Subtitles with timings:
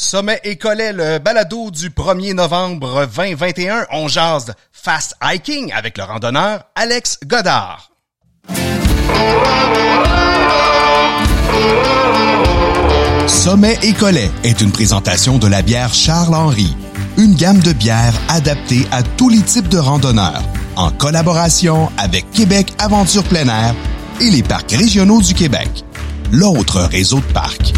[0.00, 3.86] Sommet Écolet, le balado du 1er novembre 2021.
[3.90, 7.90] On jase fast hiking avec le randonneur Alex Godard.
[13.26, 16.76] Sommet Écolet est une présentation de la bière Charles-Henri,
[17.16, 20.44] une gamme de bières adaptée à tous les types de randonneurs,
[20.76, 23.74] en collaboration avec Québec Aventure Plein Air
[24.20, 25.84] et les parcs régionaux du Québec,
[26.30, 27.74] l'autre réseau de parcs.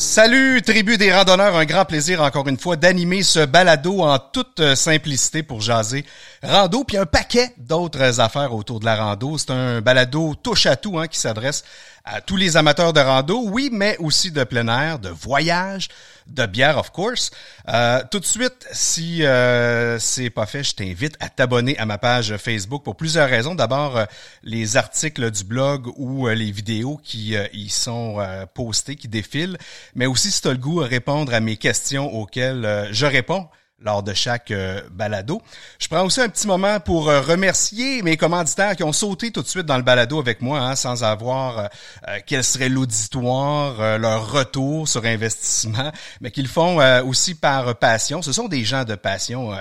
[0.00, 4.60] Salut, tribu des randonneurs, un grand plaisir encore une fois d'animer ce balado en toute
[4.60, 6.04] euh, simplicité pour jaser
[6.40, 9.36] rando, puis un paquet d'autres affaires autour de la rando.
[9.38, 11.64] C'est un balado touche à tout hein, qui s'adresse
[12.10, 15.88] à tous les amateurs de rando, oui, mais aussi de plein air, de voyage,
[16.26, 17.30] de bière, of course.
[17.68, 21.98] Euh, tout de suite, si euh, c'est pas fait, je t'invite à t'abonner à ma
[21.98, 23.54] page Facebook pour plusieurs raisons.
[23.54, 24.04] D'abord, euh,
[24.42, 28.18] les articles du blog ou les vidéos qui y sont
[28.54, 29.58] postés, qui défilent,
[29.94, 33.48] mais aussi si tu as le goût à répondre à mes questions auxquelles je réponds
[33.80, 35.40] lors de chaque euh, balado.
[35.78, 39.42] Je prends aussi un petit moment pour euh, remercier mes commanditaires qui ont sauté tout
[39.42, 44.32] de suite dans le balado avec moi, hein, sans avoir euh, quel serait l'auditoire, leur
[44.32, 48.22] retour sur investissement, mais qu'ils font aussi par passion.
[48.22, 49.52] Ce sont des gens de passion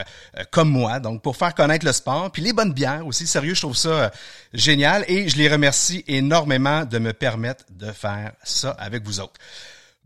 [0.51, 3.27] comme moi, donc pour faire connaître le sport, puis les bonnes bières aussi.
[3.27, 4.11] Sérieux, je trouve ça
[4.53, 9.39] génial et je les remercie énormément de me permettre de faire ça avec vous autres.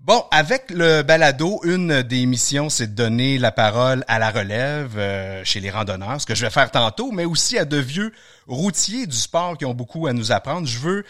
[0.03, 4.97] Bon, avec le balado, une des missions, c'est de donner la parole à la relève
[4.97, 8.11] euh, chez les randonneurs, ce que je vais faire tantôt, mais aussi à de vieux
[8.47, 10.65] routiers du sport qui ont beaucoup à nous apprendre.
[10.65, 11.05] Je veux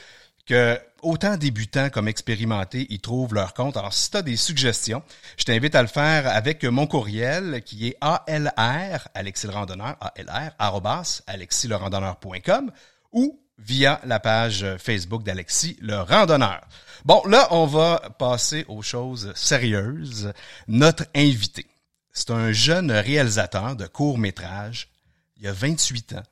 [0.45, 3.77] que autant débutants comme expérimentés y trouvent leur compte.
[3.77, 5.01] Alors, si tu as des suggestions,
[5.37, 10.51] je t'invite à le faire avec mon courriel qui est ALR, Alexis le randonneur, ALR,
[10.59, 12.71] arrobas, alexislerandonneur.com
[13.13, 16.61] ou via la page Facebook d'Alexis le randonneur.
[17.05, 20.33] Bon, là, on va passer aux choses sérieuses.
[20.67, 21.65] Notre invité,
[22.11, 24.89] c'est un jeune réalisateur de courts-métrages.
[25.37, 26.23] Il a 28 ans.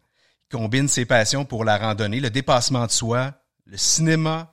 [0.52, 3.34] Il combine ses passions pour la randonnée, le dépassement de soi,
[3.66, 4.52] le cinéma,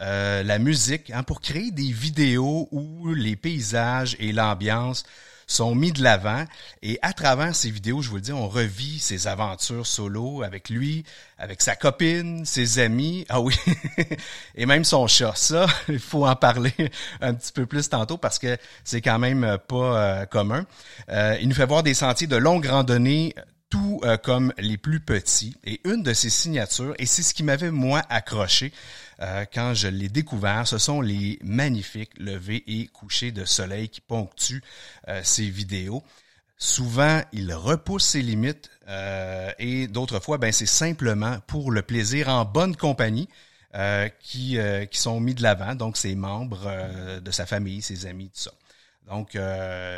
[0.00, 5.04] euh, la musique, hein, pour créer des vidéos où les paysages et l'ambiance
[5.46, 6.44] sont mis de l'avant.
[6.82, 10.68] Et à travers ces vidéos, je vous le dis, on revit ses aventures solo avec
[10.68, 11.04] lui,
[11.38, 13.24] avec sa copine, ses amis.
[13.28, 13.54] Ah oui,
[14.54, 15.32] et même son chat.
[15.36, 16.74] Ça, il faut en parler
[17.20, 20.66] un petit peu plus tantôt parce que c'est quand même pas euh, commun.
[21.08, 23.34] Euh, il nous fait voir des sentiers de longue randonnée
[23.68, 25.56] tout euh, comme les plus petits.
[25.64, 28.72] Et une de ses signatures, et c'est ce qui m'avait moi accroché,
[29.20, 34.00] euh, quand je l'ai découvert, ce sont les magnifiques levées et couchers de soleil qui
[34.00, 34.62] ponctuent
[35.08, 36.02] euh, ces vidéos.
[36.58, 42.28] Souvent, il repousse ses limites euh, et d'autres fois, ben, c'est simplement pour le plaisir
[42.28, 43.28] en bonne compagnie
[44.20, 44.56] qui,
[44.90, 48.52] qui sont mis de l'avant, donc ses membres de sa famille, ses amis, tout ça.
[49.06, 49.36] Donc,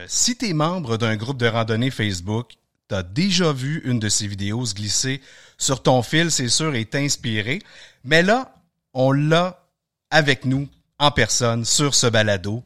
[0.09, 2.55] si tu es membre d'un groupe de randonnée Facebook,
[2.88, 5.21] tu as déjà vu une de ces vidéos se glisser
[5.59, 7.60] sur ton fil, c'est sûr, et t'inspirer.
[8.04, 8.54] Mais là,
[8.94, 9.65] on l'a
[10.10, 10.69] avec nous
[10.99, 12.65] en personne sur ce balado.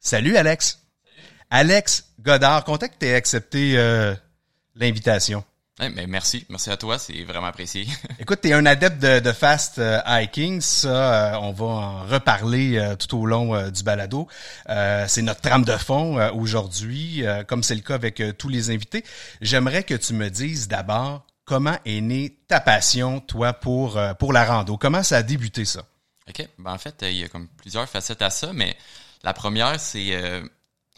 [0.00, 0.80] Salut Alex.
[1.50, 4.14] Alex Godard, content que tu aies accepté euh,
[4.74, 5.44] l'invitation.
[5.80, 7.86] Mais merci, merci à toi, c'est vraiment apprécié.
[8.18, 12.94] Écoute, tu es un adepte de, fast euh, hiking, ça, euh, on va en reparler
[12.98, 14.28] tout au long du balado.
[14.66, 19.04] c'est notre trame de fond aujourd'hui, comme c'est le cas avec tous les invités.
[19.40, 24.32] J'aimerais que tu me dises d'abord comment est née ta passion, toi, pour, euh, pour
[24.32, 24.76] la rando?
[24.76, 25.84] Comment ça a débuté, ça?
[26.28, 26.48] OK.
[26.58, 28.76] Ben, en fait, il y a comme plusieurs facettes à ça, mais
[29.22, 30.14] la première, c'est...
[30.14, 30.42] Euh,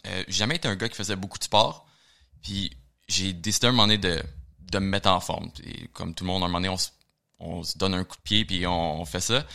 [0.07, 1.85] euh, j'ai jamais été un gars qui faisait beaucoup de sport,
[2.41, 2.75] puis
[3.07, 4.21] j'ai décidé un moment donné de,
[4.71, 5.49] de me mettre en forme.
[5.63, 6.89] Et comme tout le monde, un moment donné, on se,
[7.39, 9.45] on se donne un coup de pied, puis on, fait ça.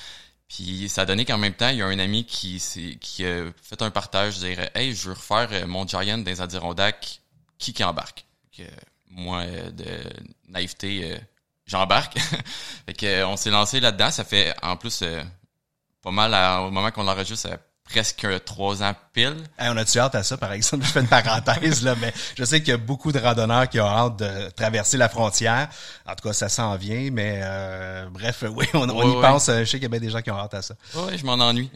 [0.49, 2.63] Puis ça a donné qu'en même temps, il y a un ami qui,
[3.01, 7.21] qui a fait un partage, dire «Hey, je veux refaire mon Giant dans les Adirondacks,
[7.59, 8.25] qui qui embarque?»
[9.13, 9.87] moi, euh, de
[10.49, 11.19] naïveté, euh,
[11.67, 12.19] j'embarque.
[12.87, 14.11] fait que, euh, on s'est lancé là-dedans.
[14.11, 15.05] Ça fait, en plus,
[16.03, 16.35] pas mal
[16.67, 17.59] au moment qu'on l'enregistre, ça
[17.93, 19.37] presque trois ans pile.
[19.59, 20.85] on a-tu hâte à ça, par exemple?
[20.87, 23.81] Je fais une parenthèse, là, mais je sais qu'il y a beaucoup de randonneurs qui
[23.81, 25.69] ont hâte de traverser la frontière.
[26.07, 27.43] En tout cas, ça s'en vient, mais
[28.11, 29.47] bref, oui, on, y pense.
[29.47, 30.75] Je sais qu'il y a bien des gens qui ont hâte à ça.
[30.95, 31.71] Oui, je m'en ennuie.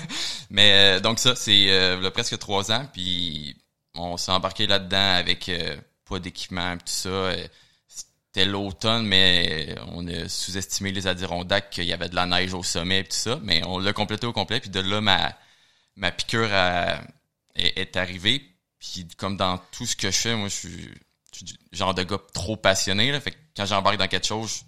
[0.50, 3.56] mais donc ça, c'est presque trois ans, puis
[3.94, 5.50] on s'est embarqué là-dedans avec
[6.08, 7.08] pas d'équipement tout ça.
[7.08, 7.46] Euh,
[7.88, 12.62] c'était l'automne, mais on a sous-estimé les Adirondacks qu'il y avait de la neige au
[12.62, 13.38] sommet et tout ça.
[13.42, 14.60] Mais on l'a complété au complet.
[14.60, 15.34] Puis de là, ma,
[15.96, 16.50] ma piqûre
[17.54, 18.44] est, arrivée.
[18.78, 20.90] Puis comme dans tout ce que je fais, moi, je suis,
[21.72, 23.10] genre de gars trop passionné.
[23.12, 23.20] Là.
[23.20, 24.62] Fait que quand j'embarque dans quelque chose,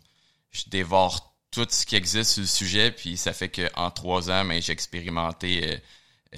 [0.50, 4.30] je dévore tout ce qui existe sur le sujet, puis ça fait que en trois
[4.30, 5.76] ans, ben, j'ai expérimenté euh,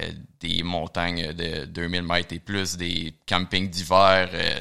[0.03, 4.61] euh, des montagnes de 2000 mètres et plus, des campings d'hiver, euh,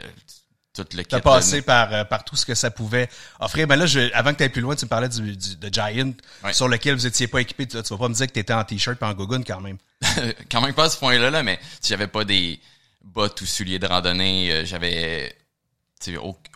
[0.74, 1.62] tout le T'as kit, passé là.
[1.64, 3.10] par, euh, par tout ce que ça pouvait
[3.40, 3.68] offrir.
[3.68, 5.74] Mais là, je, avant que tu ailles plus loin, tu me parlais du, du- de
[5.74, 6.54] Giant, Ouais.
[6.54, 7.68] sur lequel vous étiez pas équipé.
[7.68, 9.62] Tu, tu vas pas me dire que tu étais en t-shirt et en gogoon quand
[9.62, 9.78] même.
[10.52, 12.60] quand même pas à ce point-là, là, mais si j'avais pas des
[13.04, 15.36] bottes ou souliers de randonnée, euh, j'avais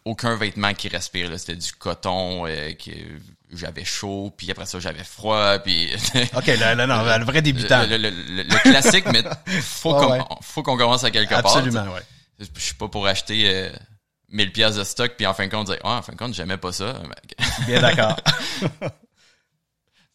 [0.05, 1.29] aucun vêtement qui respire.
[1.29, 1.37] là.
[1.37, 2.91] C'était du coton, euh, que
[3.51, 5.89] j'avais chaud, puis après ça j'avais froid, puis
[6.35, 7.83] OK, là, là, non, le vrai débutant.
[7.85, 9.23] le, le- le- le classique, mais
[9.61, 10.19] faut Ouais, qu'on ouais.
[10.41, 11.39] faut qu'on commence à quelque part.
[11.55, 12.01] Absolument, ouais.
[12.39, 13.69] Je suis pas pour acheter euh,
[14.29, 16.33] 1000 pièces de stock puis en fin de compte dire ah en fin de compte
[16.33, 16.95] j'aimais pas ça.
[17.67, 18.19] Bien d'accord.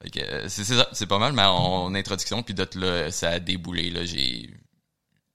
[0.05, 3.39] Euh, c'est c'est ça, c'est pas mal, mais en, introduction, puis d'autres là, ça a
[3.41, 3.91] déboulé.
[3.91, 4.51] Là, j'ai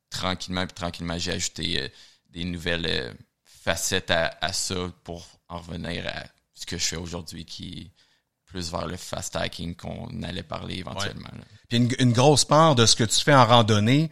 [0.09, 1.87] tranquillement, puis tranquillement, j'ai ajouté euh,
[2.29, 3.13] des nouvelles euh,
[3.45, 6.23] facettes à, à ça pour en revenir à
[6.53, 8.03] ce que je fais aujourd'hui, qui est
[8.45, 11.29] plus vers le fast hacking qu'on allait parler éventuellement.
[11.67, 14.09] Puis une, une grosse part de ce que tu fais en randonnée,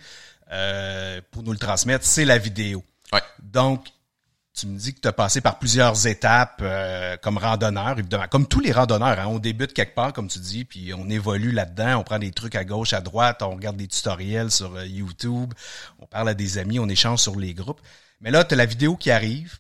[0.51, 2.83] euh, pour nous le transmettre, c'est la vidéo.
[3.13, 3.21] Ouais.
[3.42, 3.88] Donc,
[4.53, 8.27] tu me dis que tu as passé par plusieurs étapes euh, comme randonneur, évidemment.
[8.30, 11.51] Comme tous les randonneurs, hein, on débute quelque part, comme tu dis, puis on évolue
[11.51, 14.86] là-dedans, on prend des trucs à gauche, à droite, on regarde des tutoriels sur euh,
[14.86, 15.53] YouTube,
[16.00, 17.80] on parle à des amis, on échange sur les groupes.
[18.19, 19.57] Mais là, tu as la vidéo qui arrive.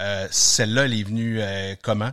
[0.00, 2.10] Euh, Celle-là, elle est venue euh, comment?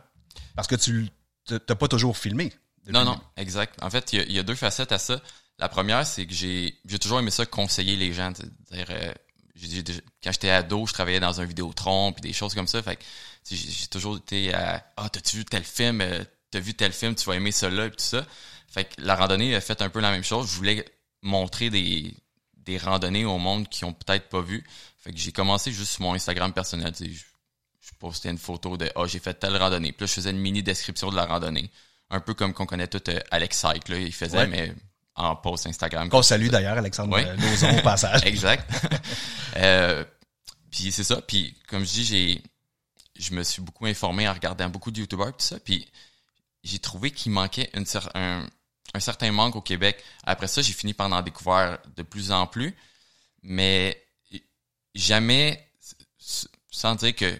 [0.55, 1.09] Parce que tu
[1.45, 2.53] t'as pas toujours filmé.
[2.89, 3.81] Non, non, exact.
[3.81, 5.19] En fait, il y a- deux facettes à ça.
[5.59, 8.31] La première, c'est que j'ai j'ai toujours aimé ça conseiller les gens.
[8.35, 9.13] C'est-à-dire, euh,
[9.69, 9.83] j'ai-
[10.23, 12.81] quand j'étais ado, je travaillais dans un Vidéotron puis des choses comme ça.
[12.81, 13.03] Fait que
[13.49, 16.01] j'ai j'ai toujours été à Ah, t'as-tu vu tel film?
[16.01, 18.27] Euh, T'as vu tel film, tu vas aimer ça-là, puis tout ça.
[18.67, 20.49] Fait que la randonnée a fait un peu la même chose.
[20.51, 20.83] Je voulais
[21.21, 22.13] montrer des,
[22.57, 24.61] des randonnées au monde qui ont peut-être pas vu.
[24.99, 26.93] Fait que j'ai commencé juste sur mon Instagram personnel.
[26.99, 29.93] Je, je postais une photo de Ah, j'ai fait telle randonnée.
[29.93, 31.71] Puis là, je faisais une mini description de la randonnée.
[32.09, 34.47] Un peu comme qu'on connaît tout euh, Alex Syke, là, il faisait, Ouais.
[34.47, 34.73] mais
[35.15, 36.09] en post Instagram.
[36.09, 37.23] Qu'on salue d'ailleurs, Alexandre Oui.
[37.25, 38.21] euh, au passage.
[38.25, 38.69] exact.
[39.57, 40.03] euh,
[40.71, 41.21] puis c'est ça.
[41.21, 42.43] Puis comme je dis, j'ai,
[43.19, 45.59] je me suis beaucoup informé en regardant beaucoup de YouTubers tout ça.
[45.59, 45.87] Puis
[46.63, 48.45] j'ai trouvé qu'il manquait une cer- un,
[48.93, 50.03] un certain manque au Québec.
[50.23, 52.75] Après ça, j'ai fini par en découvrir de plus en plus,
[53.43, 54.01] mais
[54.95, 55.67] jamais,
[56.69, 57.37] sans dire que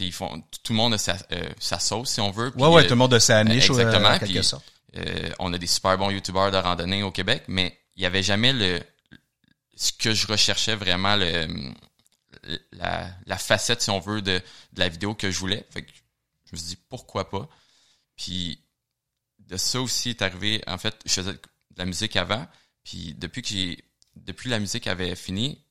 [0.00, 2.52] ils font, tout le monde a sa, euh, sa sauce si on veut.
[2.52, 4.64] Puis, Ouais, ouais, euh, tout le monde a sa niche, exactement, en quelque sorte.
[4.96, 8.22] Euh, on a des super bons youtubeurs de randonnée au Québec, mais il y avait
[8.22, 8.80] jamais le
[9.76, 11.72] ce que je recherchais vraiment le
[12.72, 14.40] la, la facette si on veut de,
[14.72, 15.66] de la vidéo que je voulais.
[15.74, 15.80] Je
[16.52, 17.48] me suis dit pourquoi pas?
[18.16, 18.60] Puis
[19.38, 21.40] de ça aussi est arrivé en fait, je faisais de
[21.76, 22.46] la musique avant,
[22.84, 23.84] puis depuis que j'ai
[24.16, 25.62] depuis la musique avait fini,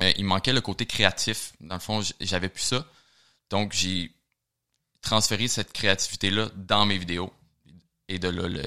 [0.00, 1.52] euh, il manquait le côté créatif.
[1.60, 2.86] Dans le fond, j'avais plus ça.
[3.50, 4.12] Donc j'ai
[5.00, 7.32] transféré cette créativité là dans mes vidéos
[8.12, 8.62] et de là le,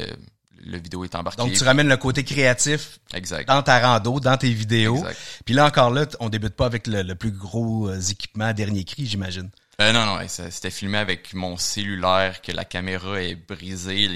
[0.65, 1.41] le vidéo est embarqué.
[1.41, 3.47] Donc, tu ramènes le côté créatif exact.
[3.47, 4.97] dans ta rando, dans tes vidéos.
[4.97, 5.17] Exact.
[5.45, 8.83] Puis là, encore là, on débute pas avec le, le plus gros euh, équipement dernier
[8.83, 9.49] cri, j'imagine.
[9.81, 14.07] Euh, non, non, c'était filmé avec mon cellulaire, que la caméra est brisée,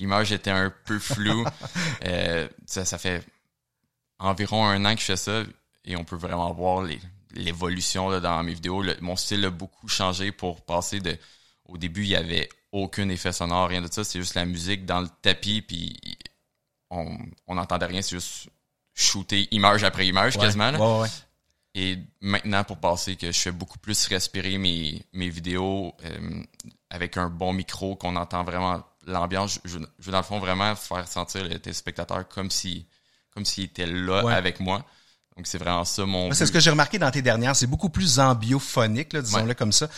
[0.00, 1.46] l'image était un peu floue.
[2.04, 3.22] Euh, ça, ça fait
[4.18, 5.42] environ un an que je fais ça
[5.84, 6.86] et on peut vraiment voir
[7.34, 8.82] l'évolution dans mes vidéos.
[8.82, 11.16] Le- mon style a beaucoup changé pour passer de...
[11.64, 14.04] Au début, il y avait aucun effet sonore, rien de ça.
[14.04, 15.96] C'est juste la musique dans le tapis, puis
[16.90, 17.16] on
[17.46, 18.02] on n'entendait rien.
[18.02, 18.48] C'est juste
[18.94, 20.70] shooter image après image quasiment.
[20.70, 20.78] là.
[20.78, 21.08] Ouais, ouais.
[21.74, 26.42] Et maintenant, pour passer, que je fais beaucoup plus respirer mes, mes vidéos euh,
[26.88, 30.74] avec un bon micro, qu'on entend vraiment l'ambiance, je, je veux dans le fond vraiment
[30.74, 32.86] faire sentir le téléspectateur comme si
[33.30, 34.84] comme s'il était là avec moi.
[35.36, 37.54] Donc c'est vraiment ça mon c'est ce que j'ai remarqué dans tes dernières.
[37.54, 39.54] C'est beaucoup plus ambiophonique, là, disons-le Ouais.
[39.54, 39.88] comme ça.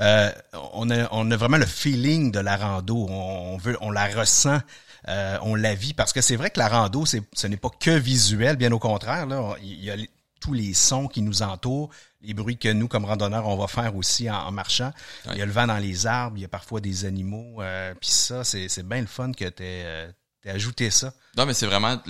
[0.00, 0.30] Euh,
[0.72, 3.06] on, a, on a vraiment le feeling de la rando.
[3.08, 4.58] On, veut, on la ressent,
[5.06, 5.94] euh, on la vit.
[5.94, 8.80] Parce que c'est vrai que la rando, c'est, ce n'est pas que visuel, bien au
[8.80, 9.26] contraire.
[9.26, 11.90] Là, il y a les- tous les sons qui nous entourent,
[12.20, 14.92] les bruits que nous, comme randonneurs, on va faire aussi en, en marchant.
[15.26, 15.32] Ouais.
[15.34, 17.62] Il y a le vent dans les arbres, il y a parfois des animaux.
[17.62, 20.12] Euh, Puis ça, c'est, c'est bien le fun que tu aies
[20.44, 21.12] ajouté ça.
[21.36, 22.00] Non, mais c'est vraiment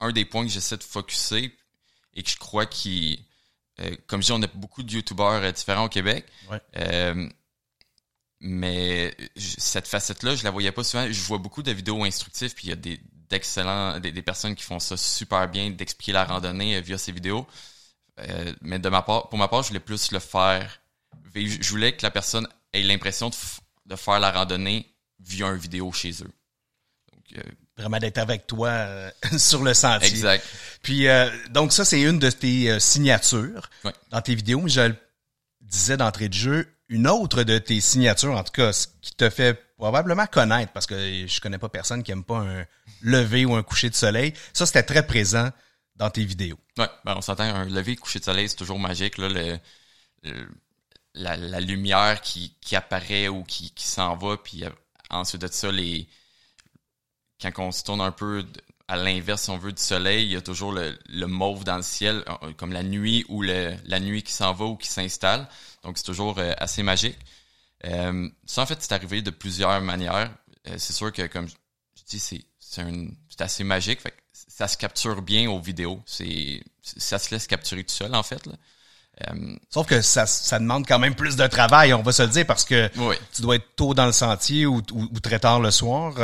[0.00, 1.52] un des points que j'essaie de focuser
[2.16, 3.22] et que je crois qui
[4.06, 6.24] comme je dis, on a beaucoup de youtubeurs euh, différents au Québec.
[6.50, 6.60] Ouais.
[6.78, 7.28] Euh,
[8.40, 11.06] mais je- cette facette-là, je la voyais pas souvent.
[11.10, 14.54] Je vois beaucoup de vidéos instructives, puis il y a des d'excellents, des, des personnes
[14.54, 17.46] qui font ça super bien, d'expliquer la randonnée euh, via ces vidéos.
[18.20, 20.80] Euh, mais de ma part, pour ma part, je voulais plus le faire.
[21.34, 23.34] Je voulais que la personne ait l'impression de,
[23.86, 26.32] de faire la randonnée via une vidéo chez eux.
[27.12, 27.42] Donc, euh,
[27.76, 30.08] Vraiment d'être avec toi euh, sur le sentier.
[30.08, 30.44] exact.
[30.82, 33.68] Puis euh, donc ça c'est une de tes euh, signatures
[34.10, 34.60] dans tes vidéos.
[34.62, 34.96] Mais je le
[35.60, 39.28] disais d'entrée de jeu, une autre de tes signatures, en tout cas, ce qui te
[39.28, 42.64] fait probablement connaître, parce que je connais pas personne qui aime pas un
[43.02, 44.32] lever ou un coucher de soleil.
[44.54, 45.50] Ça, c'était très présent
[45.96, 46.58] dans tes vidéos.
[46.78, 49.58] Ouais, ben on s'entend, un lever, coucher de soleil, c'est toujours magique, là, le,
[51.14, 54.64] la, la, lumière qui, qui apparaît ou qui, qui s'en va, puis
[55.10, 56.08] ensuite de ça, les
[57.40, 58.44] quand on se tourne un peu
[58.88, 61.76] à l'inverse, si on veut, du soleil, il y a toujours le, le mauve dans
[61.76, 64.88] le ciel, euh, comme la nuit ou le, la nuit qui s'en va ou qui
[64.88, 65.48] s'installe.
[65.82, 67.18] Donc, c'est toujours euh, assez magique.
[67.84, 70.30] Euh, ça, en fait, c'est arrivé de plusieurs manières.
[70.68, 71.54] Euh, c'est sûr que, comme je
[72.08, 72.84] dis, c'est, c'est,
[73.28, 74.00] c'est assez magique.
[74.00, 76.02] Fait ça se capture bien aux vidéos.
[76.06, 78.46] C'est, ça se laisse capturer tout seul, en fait.
[78.46, 78.54] Là.
[79.28, 82.28] Euh, Sauf que ça, ça demande quand même plus de travail, on va se le
[82.28, 82.90] dire, parce que
[83.34, 86.14] tu dois être tôt dans le sentier ou, ou, très tard le soir.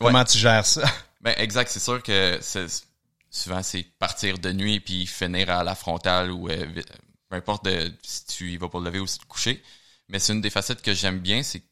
[0.00, 0.82] Euh, comment tu gères ça?
[1.20, 2.38] Ben exact, c'est sûr que
[3.30, 6.66] souvent c'est partir de nuit puis finir à la frontale ou euh,
[7.30, 9.62] peu importe de, si tu y vas pour le lever ou te coucher.
[10.10, 11.66] Mais c'est une des facettes que j'aime bien, c'est que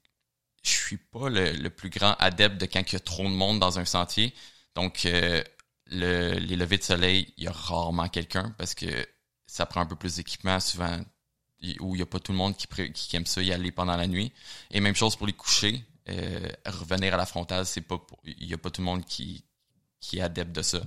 [0.63, 3.59] je suis pas le, plus grand adepte de quand il y a trop de monde
[3.61, 4.35] dans un sentier.
[4.75, 5.45] Donc le,
[5.91, 8.87] les levées de soleil, il y a rarement quelqu'un parce que
[9.47, 10.99] ça prend un peu plus d'équipement souvent
[11.81, 13.97] où il n'y a pas tout le monde qui, qui, aime ça y aller pendant
[13.97, 14.33] la nuit.
[14.71, 15.85] Et même chose pour les coucher.
[16.09, 19.45] Euh, revenir à la frontale, c'est pas il n'y a pas tout le monde qui,
[20.01, 20.81] qui est adepte de ça.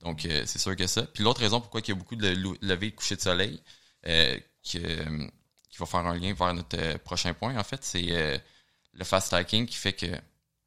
[0.00, 1.02] Donc euh, c'est sûr que ça.
[1.02, 2.28] Puis l'autre raison pourquoi il y a beaucoup de
[2.62, 3.62] lever et coucher de soleil,
[4.06, 8.40] euh, qui, qui va faire un lien vers notre prochain point, en fait, c'est
[8.94, 10.06] le fast hiking qui fait que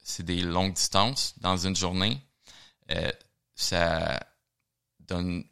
[0.03, 2.21] c'est des longues distances dans une journée.
[3.55, 4.19] ça
[5.00, 5.45] donne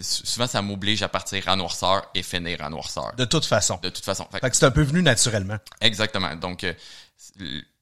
[0.00, 3.14] souvent, ça m'oblige à partir à noirceur et finir à noirceur.
[3.16, 3.78] De toute façon.
[3.82, 4.26] De toute façon.
[4.30, 5.58] Fait, que c'est un peu venu naturellement.
[5.80, 6.34] Exactement.
[6.36, 6.74] Donc, euh,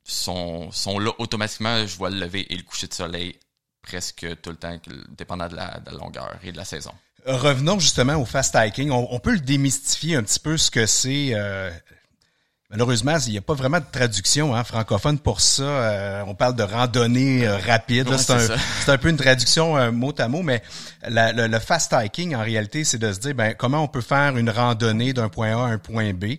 [0.06, 3.36] sont, sont là automatiquement, je vois le lever et le coucher de soleil
[3.82, 4.78] presque tout le temps,
[5.10, 6.92] dépendant de la, de la longueur et de la saison.
[7.26, 8.90] Revenons justement au fast hiking.
[8.90, 11.70] On, peut le démystifier un petit peu ce que c'est euh,
[12.70, 15.64] Malheureusement, il n'y a pas vraiment de traduction hein, francophone pour ça.
[15.64, 18.08] Euh, on parle de randonnée euh, rapide.
[18.16, 20.62] c'est, un, un, peu une traduction mot à mot, mais
[21.08, 24.50] le, fast hiking, en réalité, c'est de se dire ben, comment on peut faire une
[24.50, 26.36] randonnée d'un point A à un point B?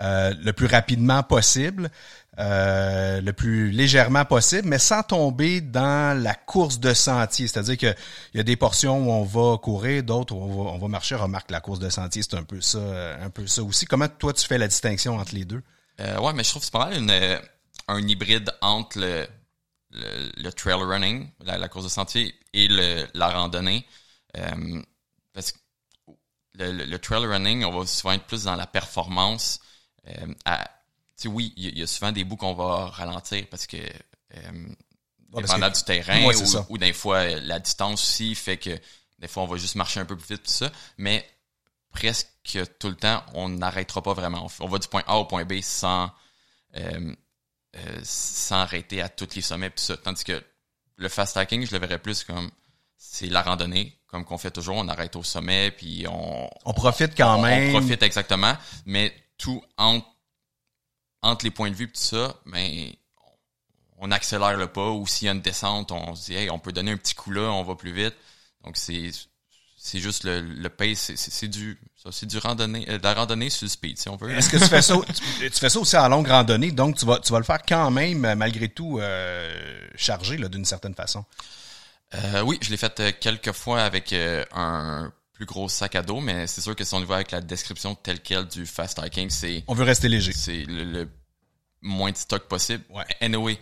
[0.00, 1.90] Le plus rapidement possible,
[2.38, 7.46] le plus légèrement possible, mais sans tomber dans la course de sentier.
[7.48, 7.96] C'est-à-dire qu'il
[8.34, 11.14] y a des portions où on va courir, d'autres où on va, on va marcher.
[11.16, 12.78] Remarque, la course de sentier, c'est un peu ça,
[13.20, 13.86] un peu ça aussi.
[13.86, 15.62] Comment toi tu fais la distinction entre les deux?
[16.00, 17.38] Euh, ouais, mais je trouve que c'est pas mal une, euh,
[17.88, 19.26] un hybride entre le,
[19.90, 23.84] le, trail running, la, course de sentier, et le, la randonnée.
[24.36, 24.82] Euh,
[25.32, 25.58] parce que
[26.54, 29.60] le, le, trail running, on va souvent être plus dans la performance.
[30.08, 30.70] Euh, à,
[31.26, 34.68] oui, il y, a souvent des bouts qu'on va ralentir parce que euh,
[35.34, 38.78] dépendant du terrain ou, ou, des fois la distance aussi fait que
[39.18, 41.26] des fois on va juste marcher un peu plus vite tout ça, mais
[41.90, 42.28] presque
[42.78, 44.48] tout le temps, on n'arrêtera pas vraiment.
[44.60, 46.10] On va du point A au point B sans,
[46.76, 47.14] euh,
[47.76, 49.70] euh, sans arrêter à tous les sommets.
[49.70, 49.96] Puis ça.
[49.96, 50.42] Tandis que
[50.96, 52.50] le fast hiking, je le verrais plus comme
[52.96, 54.76] c'est la randonnée, comme qu'on fait toujours.
[54.76, 56.50] On arrête au sommet, puis on...
[56.64, 57.68] On profite quand même.
[57.74, 60.06] On profite exactement, mais tout entre,
[61.22, 62.98] entre les points de vue et tout ça, mais
[63.98, 64.90] on accélère le pas.
[64.90, 67.14] Ou s'il y a une descente, on se dit, hey, on peut donner un petit
[67.14, 68.14] coup là, on va plus vite.
[68.64, 69.10] Donc c'est
[69.80, 71.78] c'est juste le, le pace, c'est du
[72.10, 74.30] c'est du randonnée, euh, de la randonnée sur le speed, si on veut.
[74.30, 74.94] Est-ce que tu fais ça,
[75.40, 77.90] tu, fais ça aussi en longue randonnée, donc tu vas, tu vas le faire quand
[77.90, 81.24] même, euh, malgré tout, euh, chargé, là, d'une certaine façon?
[82.14, 84.14] Euh, oui, je l'ai fait quelques fois avec
[84.52, 87.30] un plus gros sac à dos, mais c'est sûr que si on y va avec
[87.30, 89.64] la description telle quelle du fast hiking, c'est...
[89.68, 90.32] On veut rester léger.
[90.32, 91.08] C'est le,
[91.80, 92.84] moins de stock possible.
[92.90, 93.04] Ouais.
[93.20, 93.58] Anyway,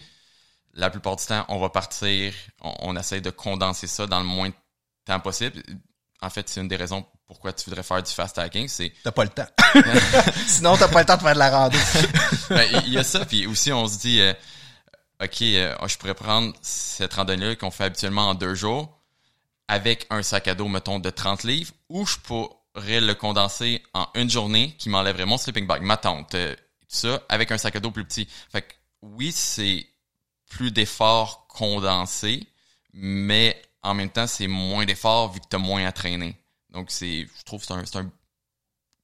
[0.73, 4.27] la plupart du temps, on va partir, on, on essaie de condenser ça dans le
[4.27, 4.55] moins de
[5.05, 5.63] temps possible
[6.23, 9.11] en fait, c'est une des raisons pourquoi tu voudrais faire du fast hacking, c'est t'as
[9.11, 9.47] pas le temps.
[10.47, 11.83] Sinon, t'as pas le temps de faire de la randonnée.
[12.51, 14.33] Ben, il y a ça, puis aussi on se dit, euh,
[15.21, 18.96] ok, euh, je pourrais prendre cette randonnée-là qu'on fait habituellement en deux jours
[19.69, 24.09] avec un sac à dos, mettons, de 30 livres, ou je pourrais le condenser en
[24.15, 27.77] une journée qui m'enlèverait mon sleeping bag, ma tente, euh, tout ça, avec un sac
[27.77, 28.29] à dos plus petit.
[28.51, 29.87] Fait que oui, c'est
[30.49, 32.47] plus d'efforts condensés,
[32.93, 36.37] mais en même temps, c'est moins d'efforts vu que tu as moins à traîner.
[36.71, 38.11] Donc, c'est, je trouve que c'est un,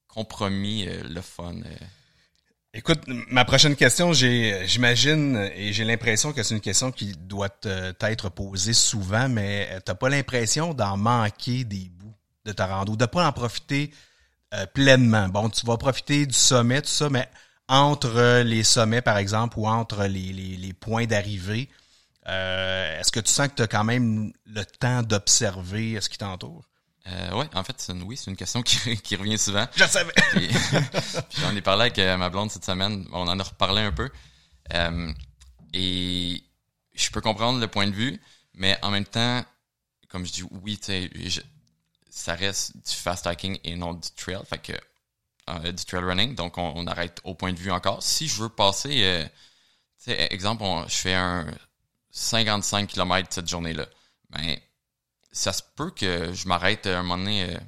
[0.07, 1.55] compromis euh, le fun.
[1.55, 1.75] Euh.
[2.75, 7.49] Écoute, ma prochaine question, j'imagine et j'ai l'impression que c'est une question qui doit
[8.01, 12.15] être posée souvent, mais euh, t'as pas l'impression d'en manquer des bouts
[12.45, 13.91] de ta rando, de pas en profiter
[14.73, 15.29] pleinement.
[15.29, 17.27] Bon, tu vas profiter du sommet, tout ça, mais
[17.67, 21.69] entre les sommets, par exemple, ou entre les, points d'arrivée,
[22.27, 26.17] euh, est-ce que tu sens que tu as quand même le temps d'observer ce qui
[26.17, 26.63] t'entoure?
[27.07, 29.67] Euh, ouais, en fait, c'est une, oui, c'est une question qui, qui revient souvent.
[29.75, 30.13] Je savais.
[30.31, 30.47] Puis,
[31.29, 33.05] puis j'en ai parlé avec euh, ma blonde cette semaine.
[33.11, 34.09] On en a reparlé un peu.
[34.73, 35.11] Euh,
[35.73, 36.41] et
[36.93, 38.21] je peux comprendre le point de vue,
[38.53, 39.43] mais en même temps,
[40.09, 41.41] comme je dis, oui, tu sais, je-
[42.09, 44.39] ça reste du fast hiking et non du trail.
[44.47, 44.73] Fait que
[45.49, 48.01] euh, du trail running, donc on, on arrête au point de vue encore.
[48.03, 49.01] Si je veux passer,
[50.07, 51.47] euh, exemple, on- je fais un
[52.11, 53.87] 55 km cette journée-là,
[54.29, 54.55] ben
[55.33, 57.59] ça se peut que je m'arrête un moment donné euh,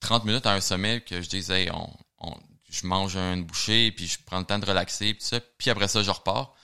[0.00, 3.92] 30 minutes à un sommet, que je dise, hey, on, on- je mange une bouchée,
[3.92, 6.56] puis je prends le temps de relaxer, puis ça, puis après ça, je repars.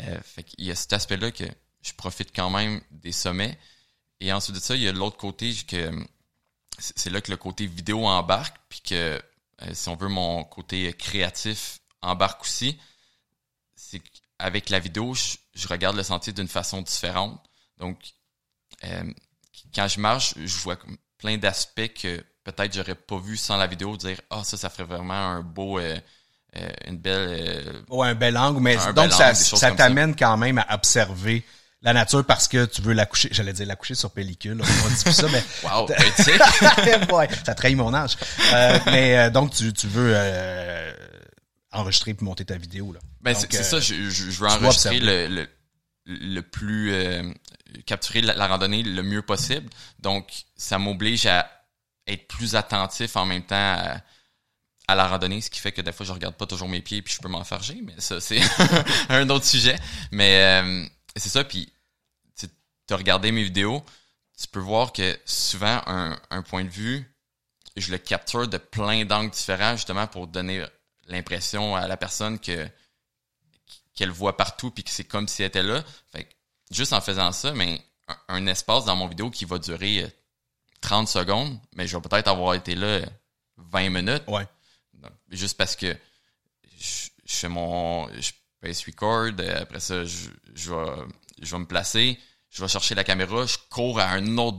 [0.00, 1.44] Euh, fait qu'il y a cet aspect-là que
[1.82, 3.58] je profite quand même des sommets.
[4.20, 5.90] Et ensuite de ça, il y a l'autre côté que
[6.78, 9.22] c'est c'est là que le côté vidéo embarque, puis que
[9.62, 12.78] euh, si on veut mon côté créatif embarque aussi.
[13.74, 17.40] C'est qu'avec la vidéo, je, je regarde le sentier d'une façon différente.
[17.78, 17.98] Donc,
[18.84, 19.12] euh,
[19.76, 20.76] quand je marche, je vois
[21.18, 24.84] plein d'aspects que peut-être j'aurais pas vu sans la vidéo, dire ah ça, ça ferait
[24.84, 25.96] vraiment un beau, euh,
[26.56, 27.28] euh, une belle.
[27.30, 30.74] euh, Ouais, un bel angle, mais donc bel ça, angle, ça t'amène quand même à
[30.74, 31.44] observer
[31.82, 34.88] la nature parce que tu veux la coucher, j'allais dire la coucher sur pellicule, on
[34.88, 35.86] dit plus ça, mais Wow,
[37.12, 38.16] ouais, ça trahit mon âge.
[38.54, 40.92] Euh, mais euh, donc tu, tu veux euh,
[41.72, 43.00] enregistrer puis monter ta vidéo là.
[43.20, 45.48] Ben, c'est ça, je, je, je veux enregistrer le, le,
[46.06, 46.92] le plus...
[47.82, 49.68] capturer la, randonnée le mieux possible.
[49.98, 51.50] Donc, ça m'oblige à
[52.06, 53.56] être plus attentif en même temps
[54.88, 57.02] à, la randonnée, ce qui fait que des fois, je regarde pas toujours mes pieds
[57.02, 58.40] puis je peux m'enfarger, mais ça, c'est
[59.08, 59.76] un autre sujet.
[60.12, 61.72] Mais euh, c'est ça, puis
[62.36, 63.84] tu as regardé mes vidéos,
[64.38, 67.04] tu peux voir que souvent, un, point de vue,
[67.76, 70.64] je le capture de plein d'angles différents, justement, pour donner
[71.08, 72.68] l'impression à la personne que
[73.96, 75.82] qu'elle voit partout puis que c'est comme si elle était là.
[76.70, 80.08] Juste en faisant ça, mais un, un espace dans mon vidéo qui va durer euh,
[80.80, 83.06] 30 secondes, mais je vais peut-être avoir été là euh,
[83.56, 84.24] 20 minutes.
[84.28, 84.46] Ouais.
[84.94, 85.96] Donc, juste parce que
[86.78, 90.86] je, je fais mon je pace record, euh, après ça je, je vais
[91.42, 92.18] je vais me placer,
[92.50, 94.58] je vais chercher la caméra, je cours à une autre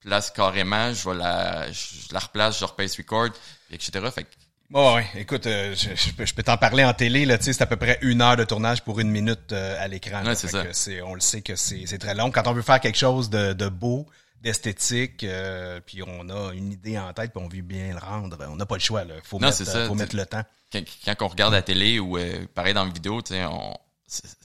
[0.00, 3.30] place carrément, je vais la je la replace, je repace record,
[3.70, 4.10] etc.
[4.12, 4.30] Fait que
[4.70, 7.44] Bon, ouais, écoute, euh, je, je peux, je peux t'en parler en télé, là, tu
[7.44, 10.22] sais, c'est à peu près une heure de tournage pour une minute euh, à l'écran.
[10.24, 10.62] Ouais, c'est ça.
[10.62, 12.30] que c'est- on le sait que c'est c'est très long.
[12.30, 14.06] Quand on veut faire quelque chose de, de beau,
[14.42, 18.36] d'esthétique, euh, puis on a une idée en tête, puis on veut bien le rendre,
[18.50, 19.14] on n'a pas le choix, là.
[19.24, 20.44] Faut, Non, mettre, c'est euh, ça, faut mettre le temps.
[20.70, 23.74] quand, quand on regarde la télé ou euh, pareil dans la vidéo, tu sais, on,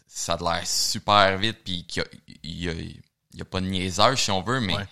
[0.07, 2.05] ça a l'air super vite, puis qu'il y
[2.69, 4.85] a, il y a, pas de niaisage si on veut, mais Ouais.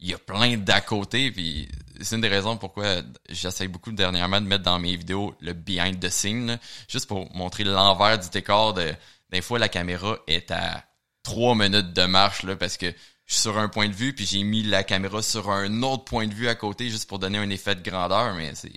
[0.00, 1.68] il y a plein d'à côté, puis
[2.00, 6.00] c'est une des raisons pourquoi j'essaie beaucoup dernièrement de mettre dans mes vidéos le behind
[6.00, 6.58] the scene,
[6.88, 8.74] juste pour montrer l'envers du décor.
[8.74, 8.92] De,
[9.30, 10.84] des fois, la caméra est à
[11.22, 12.86] trois minutes de marche là, parce que
[13.26, 16.04] je suis sur un point de vue, puis j'ai mis la caméra sur un autre
[16.04, 18.72] point de vue à côté juste pour donner un effet de grandeur, mais c'est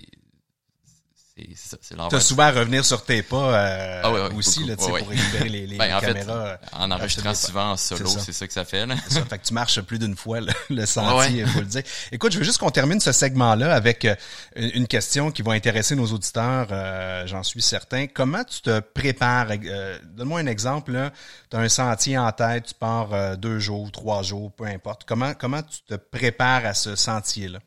[1.56, 1.96] c'est.
[2.10, 4.68] T'as souvent à revenir sur tes pas euh, Ah aussi, beaucoup.
[4.92, 6.58] là, pour récupérer les, les Ben, en fait, caméras.
[6.72, 8.46] en enregistrant souvent en solo, C'est ça.
[8.46, 8.86] que ça fait.
[8.86, 8.94] Là.
[9.08, 11.82] Ça, fait que tu marches plus d'une fois le, le sentier, Ouais, faut le dire.
[12.12, 14.14] Écoute, je veux juste qu'on termine ce segment-là avec euh,
[14.54, 18.06] une question qui va intéresser nos auditeurs, euh, j'en suis certain.
[18.06, 19.48] Comment tu te prépares?
[19.50, 21.10] euh, Donne-moi un exemple.
[21.50, 25.02] Tu as un sentier en tête, tu pars euh, deux jours, trois jours, peu importe.
[25.04, 27.58] Comment, comment tu te prépares à ce sentier-là?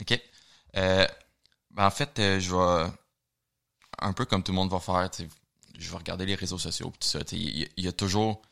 [0.00, 0.20] OK.
[0.76, 1.06] Euh,
[1.72, 2.90] ben, en fait, je vais
[4.00, 5.08] un peu comme tout le monde va faire,
[5.78, 7.20] je vais regarder les réseaux sociaux tout ça.
[7.32, 8.42] Il y, a- toujours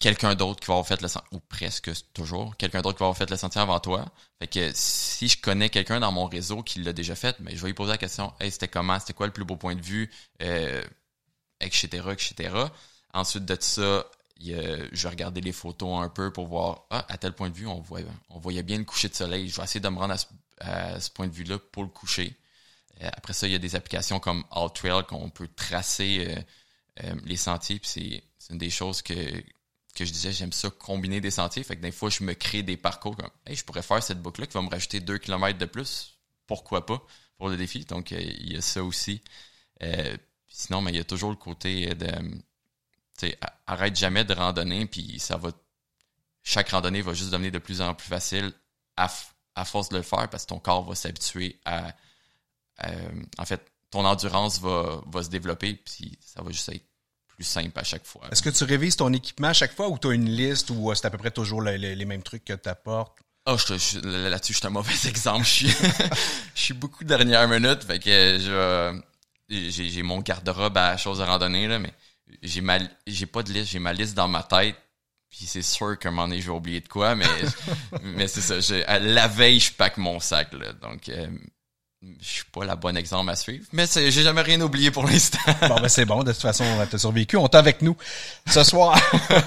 [0.00, 3.06] quelqu'un d'autre qui va avoir fait le sentier, ou presque toujours, quelqu'un d'autre qui va
[3.06, 4.06] avoir fait le sentier avant toi.
[4.38, 7.60] Fait que si je connais quelqu'un dans mon réseau qui l'a déjà fait, ben, je
[7.62, 9.82] vais lui poser la question, hey, c'était comment, c'était quoi le plus beau point de
[9.82, 10.10] vue,
[10.42, 10.82] euh,
[11.60, 12.72] etc., etc.
[13.14, 14.06] Ensuite de ça,
[14.40, 14.54] je
[15.02, 17.80] vais regarder les photos un peu pour voir, ah, à tel point de vue, on
[17.80, 19.48] voyait bien le coucher de soleil.
[19.48, 20.26] Je vais essayer de me rendre à ce,
[20.60, 22.36] à ce point de vue-là pour le coucher.
[23.02, 27.14] Euh, après ça, il y a des applications comme AllTrail qu'on peut tracer euh, euh,
[27.24, 27.78] les sentiers.
[27.78, 29.14] Puis c'est, une des choses que,
[29.94, 31.62] que je disais, j'aime ça combiner des sentiers.
[31.62, 34.22] Fait que des fois, je me crée des parcours comme hey, je pourrais faire cette
[34.22, 36.18] boucle-là qui va me rajouter 2 km de plus.
[36.46, 37.02] Pourquoi pas
[37.36, 37.84] pour le défi?
[37.84, 39.22] Donc, il y a ça aussi.
[40.48, 42.08] Sinon, mais il y a toujours le côté de
[43.66, 45.50] arrête jamais de randonner, puis ça va.
[46.42, 48.52] Chaque randonnée va juste devenir de plus en plus facile
[48.96, 49.12] à,
[49.54, 51.94] à force de le faire parce que ton corps va s'habituer à.
[52.86, 53.60] Euh, en fait,
[53.90, 56.84] ton endurance va, va se développer, puis ça va juste être
[57.28, 58.22] plus simple à chaque fois.
[58.32, 60.90] Est-ce que tu révises ton équipement à chaque fois ou tu as une liste ou
[60.90, 63.18] euh, c'est à peu près toujours le- le- les mêmes trucs que tu apportes?
[63.46, 65.44] Ah, je, là-dessus, je suis un mauvais exemple.
[65.44, 65.68] Je suis,
[66.54, 69.00] je suis beaucoup dernière minute, fait que je,
[69.48, 71.92] j'ai, j'ai mon garde-robe à choses de randonnée, là, mais
[72.42, 74.76] j'ai ma, j'ai pas de liste, j'ai ma liste dans ma tête
[75.30, 77.26] puis c'est sûr qu'à un moment donné, je vais oublier de quoi, mais,
[78.02, 78.60] mais c'est ça.
[78.60, 78.76] Je,
[79.14, 80.72] la veille, je pack mon sac, là.
[80.72, 81.28] Donc, euh,
[82.00, 85.38] je suis pas la bonne exemple à suivre, mais j'ai jamais rien oublié pour l'instant.
[85.68, 86.22] bon, ben c'est bon.
[86.22, 87.36] De toute façon, on a survécu.
[87.36, 87.96] On est avec nous
[88.46, 88.96] ce soir.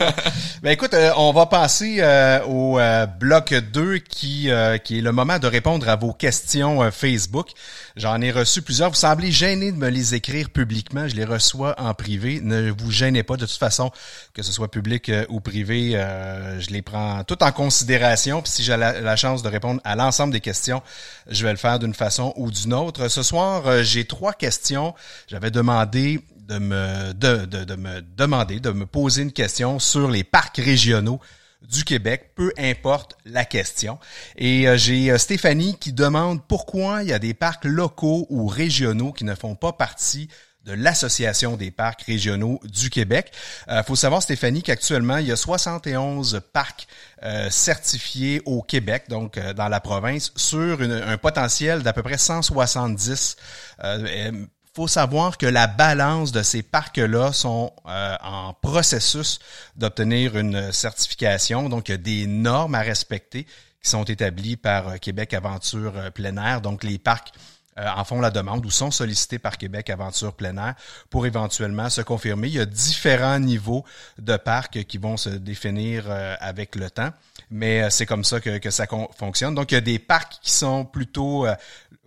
[0.62, 4.50] ben écoute, euh, on va passer euh, au euh, bloc 2 qui,
[4.84, 7.52] qui est le moment de répondre à vos questions Facebook.
[7.96, 8.90] J'en ai reçu plusieurs.
[8.90, 11.08] Vous semblez gêné de me les écrire publiquement.
[11.08, 12.42] Je les reçois en privé.
[12.44, 13.38] Ne vous gênez pas.
[13.38, 13.92] De toute façon,
[14.34, 18.42] que ce soit public ou privé, je les prends tout en considération.
[18.42, 20.82] Puis si j'ai la, la chance de répondre à l'ensemble des questions,
[21.30, 23.08] je vais le faire d'une façon ou d'une autre.
[23.08, 24.94] Ce soir, euh, j'ai trois questions.
[25.28, 30.24] J'avais demandé de me, de, de, me demander, de me poser une question sur les
[30.24, 31.20] parcs régionaux
[31.62, 34.00] du Québec, peu importe la question.
[34.36, 38.48] Et euh, j'ai euh, Stéphanie qui demande pourquoi il y a des parcs locaux ou
[38.48, 40.28] régionaux qui ne font pas partie
[40.66, 43.32] de l'Association des parcs régionaux du Québec.
[43.68, 46.88] Il euh, faut savoir, Stéphanie, qu'actuellement, il y a 71 parcs
[47.24, 52.18] euh, certifiés au Québec, donc euh, dans la province, sur un potentiel d'à peu près
[52.18, 53.38] 170.
[53.84, 59.40] Il faut savoir que la balance de ces parcs-là sont en processus
[59.76, 61.68] d'obtenir une certification.
[61.68, 63.46] Donc, il y a des normes à respecter
[63.84, 66.62] qui sont établies par Québec Aventure plein.
[66.62, 67.34] Donc, les parcs
[67.78, 70.76] euh, en font la demande ou sont sollicités par Québec Aventure plein
[71.10, 72.50] pour éventuellement se confirmer.
[72.50, 73.86] Il y a différents niveaux
[74.18, 77.12] de parcs qui vont se définir euh, avec le temps,
[77.50, 79.56] mais euh, c'est comme ça que, ça fonctionne.
[79.56, 81.48] Donc, il y a des parcs qui sont plutôt,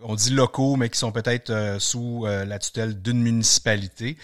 [0.03, 4.17] on dit locaux, mais qui sont peut-être sous la tutelle d'une municipalité.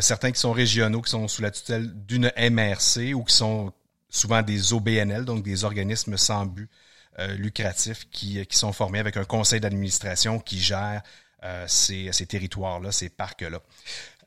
[0.00, 3.72] certains qui sont régionaux, qui sont sous la tutelle d'une MRC ou qui sont
[4.08, 6.68] souvent des OBNL, donc des organismes sans but
[7.18, 11.02] euh, lucratifs qui, qui sont formés avec un conseil d'administration qui gère
[11.44, 13.60] euh, ces, ces territoires-là, ces parcs-là.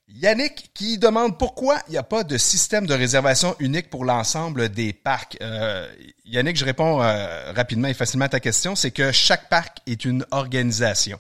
[0.08, 4.69] Yannick qui demande pourquoi il n'y a pas de système de réservation unique pour l'ensemble
[4.69, 5.38] des parcs.
[5.41, 5.91] Euh,
[6.26, 8.76] Yannick, je réponds euh, rapidement et facilement à ta question.
[8.76, 11.19] C'est que chaque parc est une organisation.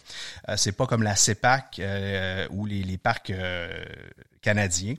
[0.49, 1.81] Euh, c'est pas comme la CEPAC
[2.51, 3.33] ou les, les parcs
[4.41, 4.95] canadiens.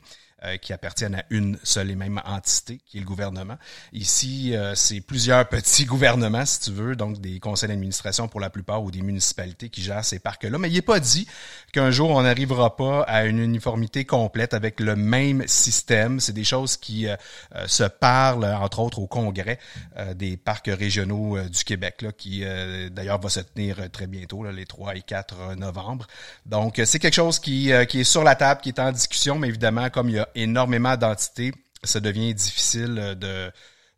[0.47, 3.57] Euh, qui appartiennent à une seule et même entité, qui est le gouvernement.
[3.93, 8.51] Ici, euh, c'est plusieurs petits gouvernements, si tu veux, donc des conseils d'administration pour la
[8.51, 10.59] plupart ou des municipalités qui gèrent ces parcs-là.
[10.59, 11.27] Mais il n'est pas dit
[11.73, 16.21] qu'un jour, on n'arrivera pas à une uniformité complète avec le même système.
[16.21, 17.17] C'est des choses qui euh,
[17.67, 19.59] se parlent, entre autres, au congrès
[20.15, 22.45] des parcs régionaux du Québec, là, qui
[22.91, 26.07] d'ailleurs va se tenir très bientôt, là, les 3 et 4 novembre.
[26.45, 29.49] Donc, c'est quelque chose qui, qui est sur la table, qui est en discussion, mais
[29.49, 33.51] évidemment, comme il y a énormément d'entités, ça devient difficile de,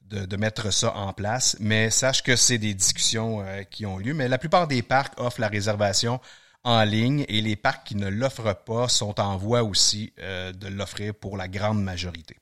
[0.02, 1.56] de, mettre ça en place.
[1.60, 4.14] Mais sache que c'est des discussions euh, qui ont lieu.
[4.14, 6.20] Mais la plupart des parcs offrent la réservation
[6.64, 10.68] en ligne et les parcs qui ne l'offrent pas sont en voie aussi euh, de
[10.68, 12.36] l'offrir pour la grande majorité.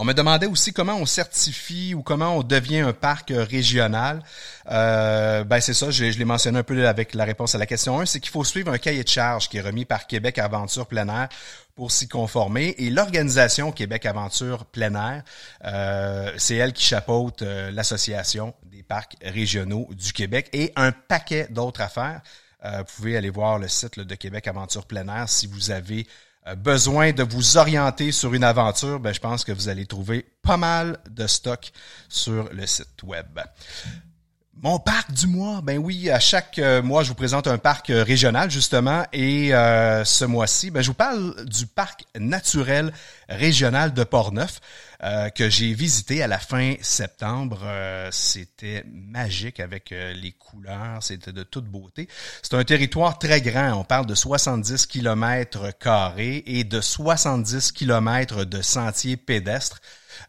[0.00, 4.22] On me demandait aussi comment on certifie ou comment on devient un parc régional.
[4.70, 7.98] Euh, ben c'est ça, je, l'ai mentionné un peu avec la réponse à la question
[7.98, 10.86] 1, c'est qu'il faut suivre un cahier de charge qui est remis par Québec Aventure
[10.86, 11.28] plein
[11.74, 12.76] pour s'y conformer.
[12.78, 15.24] Et l'organisation Québec Aventure plein
[15.64, 21.48] euh, c'est elle qui chapeaute euh, l'association des parcs régionaux du Québec et un paquet
[21.50, 22.20] d'autres affaires.
[22.62, 27.12] vous pouvez aller voir le site de Québec Aventure plein si vous avez euh, besoin
[27.12, 30.98] de vous orienter sur une aventure, ben, je pense que vous allez trouver pas mal
[31.10, 31.70] de stock
[32.08, 33.38] sur le site web.
[34.60, 37.90] Mon parc du mois, ben oui, à chaque euh, mois, je vous présente un parc
[37.90, 42.92] euh, régional justement, et ce mois-ci, ben, je vous parle du parc naturel
[43.28, 44.60] régional de Portneuf.
[45.04, 47.60] Euh, que j'ai visité à la fin septembre.
[47.62, 52.08] Euh, c'était magique avec euh, les couleurs, c'était de toute beauté.
[52.42, 58.42] C'est un territoire très grand, on parle de 70 km carrés et de 70 km
[58.42, 59.80] de sentiers pédestres.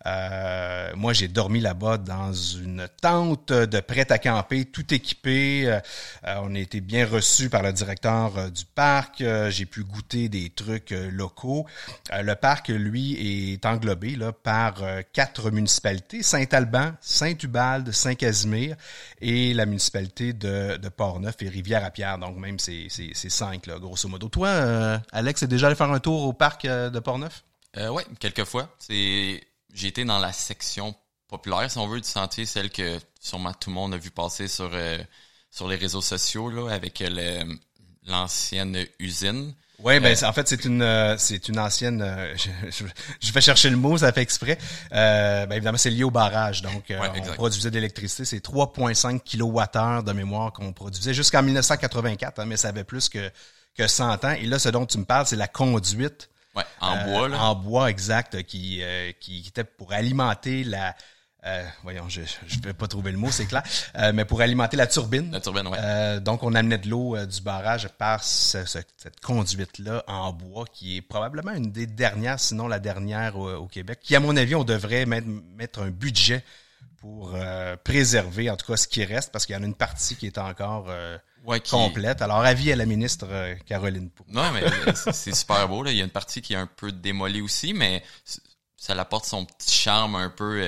[0.05, 5.65] Euh, moi, j'ai dormi là-bas dans une tente de prêt à camper, tout équipé.
[5.67, 5.79] Euh,
[6.41, 9.23] on a été bien reçus par le directeur euh, du parc.
[9.49, 11.65] j'ai pu goûter des trucs locaux.
[12.11, 14.75] le parc, lui, est englobé là, par
[15.13, 18.75] quatre municipalités Saint-Alban, Saint-Ubalde, Saint-Casimir
[19.21, 22.17] et la municipalité de, de Portneuf et Rivière-à-Pierre.
[22.17, 24.29] Donc, même c'est cinq, là, grosso modo.
[24.29, 27.43] Toi, Alex, est déjà allé faire un tour au parc de Portneuf?
[27.77, 28.69] Euh, oui, quelques fois.
[28.79, 29.41] C'est
[29.73, 30.95] j'ai été dans la section
[31.27, 34.47] populaire, si on veut, du sentier, celle que sûrement tout le monde a vu passer
[34.47, 34.97] sur, euh,
[35.51, 37.03] sur les réseaux sociaux, là, avec
[38.05, 39.53] l'ancienne usine.
[39.81, 42.03] Oui, ben euh, en fait c'est une euh, c'est une ancienne.
[42.35, 42.83] je,
[43.21, 44.57] je, vais chercher le mot, ça fait exprès.
[44.91, 50.11] ben évidemment c'est lié au barrage, donc on produisait de l'électricité, c'est 3,5 kWh de
[50.11, 53.31] mémoire qu'on produisait jusqu'en 1984, hein, mais ça avait plus que
[53.75, 54.31] que 100 ans.
[54.31, 56.29] Et là, ce dont tu me parles, c'est la conduite
[56.59, 57.43] Ouais, en Euh, bois, là.
[57.43, 60.95] En bois, exact, qui, euh, qui, qui était pour alimenter la...
[61.45, 63.63] euh, voyons, je ne vais pas trouver le mot, c'est clair,
[63.95, 65.31] euh, mais pour alimenter la turbine.
[65.31, 65.77] La turbine, ouais.
[65.81, 70.33] Euh, donc, on amenait de l'eau euh, du barrage par ce- ce- cette conduite-là en
[70.33, 74.19] bois, qui est probablement une des dernières, sinon la dernière au, au Québec, qui, à
[74.19, 76.43] mon avis, on devrait mettre, mettre un budget
[77.01, 79.75] pour euh, préserver, en tout cas, ce qui reste, parce qu'il y en a une
[79.75, 82.21] partie qui est encore euh, Ouais, qui- complète.
[82.21, 84.23] Alors, avis à la ministre euh, Caroline Pou.
[84.27, 84.63] Non, mais
[84.95, 85.83] c'est- super beau.
[85.83, 85.91] Là.
[85.91, 88.03] Il y a une partie qui est un peu démolie aussi, mais
[88.77, 90.61] ça apporte son petit charme un peu,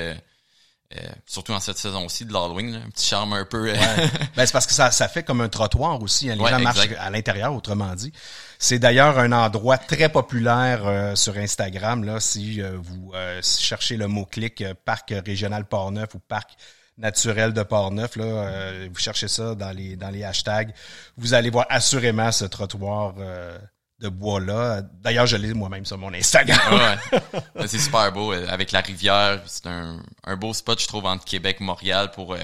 [0.97, 3.69] euh, surtout en cette saison-ci de l'Halloween, un petit charme un peu.
[3.69, 3.75] euh,
[4.36, 6.30] Ben, c'est parce que ça, ça fait comme un trottoir aussi.
[6.30, 6.36] hein.
[6.36, 8.12] Les Ouais, gens marchent à l'intérieur, autrement dit.
[8.60, 12.04] C'est d'ailleurs un endroit très populaire euh, sur Instagram.
[12.04, 16.51] Là, si euh, vous euh, cherchez le mot-clic euh, parc régional Port-Neuf ou parc
[16.97, 20.71] naturel de Port-Neuf, là, euh, vous cherchez ça dans les dans les hashtags,
[21.17, 23.58] vous allez voir assurément ce trottoir euh,
[24.01, 24.81] de bois-là.
[25.01, 26.57] D'ailleurs, je l'ai moi-même sur mon Instagram.
[26.73, 27.19] Ouais,
[27.55, 27.67] ouais.
[27.67, 28.33] C'est super beau.
[28.33, 32.11] euh, Avec la rivière, c'est un, un beau spot, je trouve, entre Québec et Montréal
[32.11, 32.39] pour euh,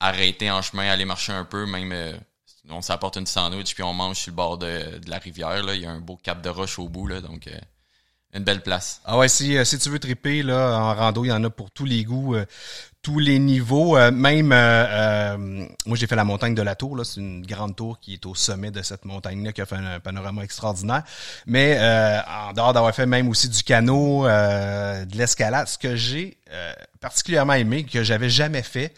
[0.00, 2.12] arrêter en chemin, aller marcher un peu, même euh,
[2.70, 5.62] on s'apporte une sandwich puis on mange sur le bord de, de la rivière.
[5.64, 5.74] Là.
[5.74, 7.58] Il y a un beau cap de roche au bout, là, donc euh,
[8.34, 9.00] une belle place.
[9.04, 11.50] Ah ouais, si, euh, si tu veux triper là, en rando, il y en a
[11.50, 12.46] pour tous les goûts, euh,
[13.02, 13.98] tous les niveaux.
[13.98, 16.96] euh, même, euh, moi j'ai fait la montagne de la Tour.
[16.96, 19.76] là, C'est une grande tour qui est au sommet de cette montagne-là, qui a fait
[19.76, 21.02] un, panorama extraordinaire.
[21.46, 21.78] Mais
[22.26, 26.38] en dehors d'avoir fait même aussi du canot, de l'escalade, ce que j'ai
[27.00, 28.94] particulièrement aimé, que j'avais jamais fait,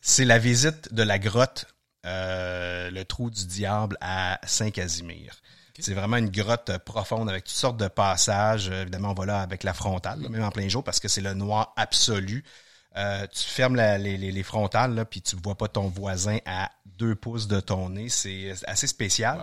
[0.00, 1.66] c'est la visite de la grotte,
[2.04, 5.34] le trou du diable à Saint-Casimir.
[5.80, 8.68] C'est vraiment une grotte euh, profonde avec toutes sortes de passages.
[8.70, 11.08] Euh, évidemment, on va là avec la frontale, là, même en plein jour, parce que
[11.08, 12.44] c'est le noir absolu.
[12.96, 16.38] Euh, tu fermes la- les, les- les frontales, là, puis tu vois pas ton voisin
[16.46, 18.08] à deux pouces de ton nez.
[18.08, 19.38] C'est assez spécial.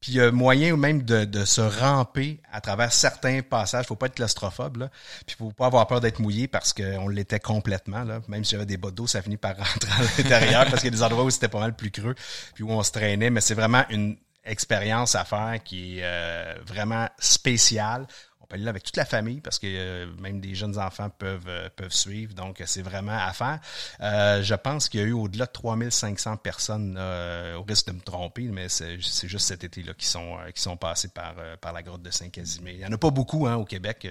[0.00, 3.86] Puis il y a moyen même de, de se ramper à travers certains passages.
[3.86, 4.90] Faut pas être claustrophobe, là.
[5.26, 8.20] Puis faut pas avoir peur d'être mouillé parce qu'on l'était complètement, là.
[8.26, 10.94] Même si j'avais des bottes d'eau, ça finit par rentrer à l'intérieur parce qu'il y
[10.94, 12.16] a des endroits où c'était pas mal plus creux,
[12.54, 13.30] puis où on se traînait.
[13.30, 18.06] Mais c'est vraiment une expérience à faire qui est euh, vraiment spéciale.
[18.40, 21.10] On peut aller là avec toute la famille parce que euh, même des jeunes enfants
[21.10, 22.34] peuvent euh, peuvent suivre.
[22.34, 23.60] Donc, euh, c'est vraiment à faire.
[24.00, 27.92] Euh, je pense qu'il y a eu au-delà de 3500 personnes, euh, au risque de
[27.92, 31.82] me tromper, mais c'est juste cet été-là qui sont qui sont passés par par la
[31.82, 32.74] grotte de Saint-Casimir.
[32.74, 34.08] Il y en a pas beaucoup hein, au Québec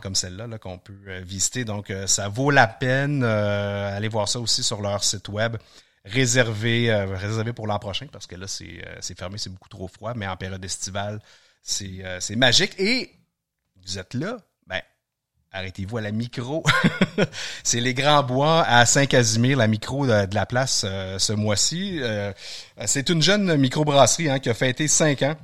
[0.00, 1.64] comme celle-là là, qu'on peut visiter.
[1.64, 3.24] Donc, ça vaut la peine.
[3.24, 5.56] Euh, allez voir ça aussi sur leur site web
[6.04, 9.88] réservé euh, réservé pour l'an prochain parce que là c'est euh, fermé, c'est beaucoup trop
[9.88, 11.20] froid, mais en période estivale,
[11.62, 13.10] c'est euh, magique et
[13.84, 14.80] vous êtes là, ben
[15.52, 16.64] arrêtez-vous à la micro.
[17.64, 21.98] c'est les Grands Bois à Saint-Casimir, la micro de, de la place euh, ce mois-ci.
[22.00, 22.32] Euh,
[22.86, 25.36] c'est une jeune microbrasserie hein, qui a fêté cinq ans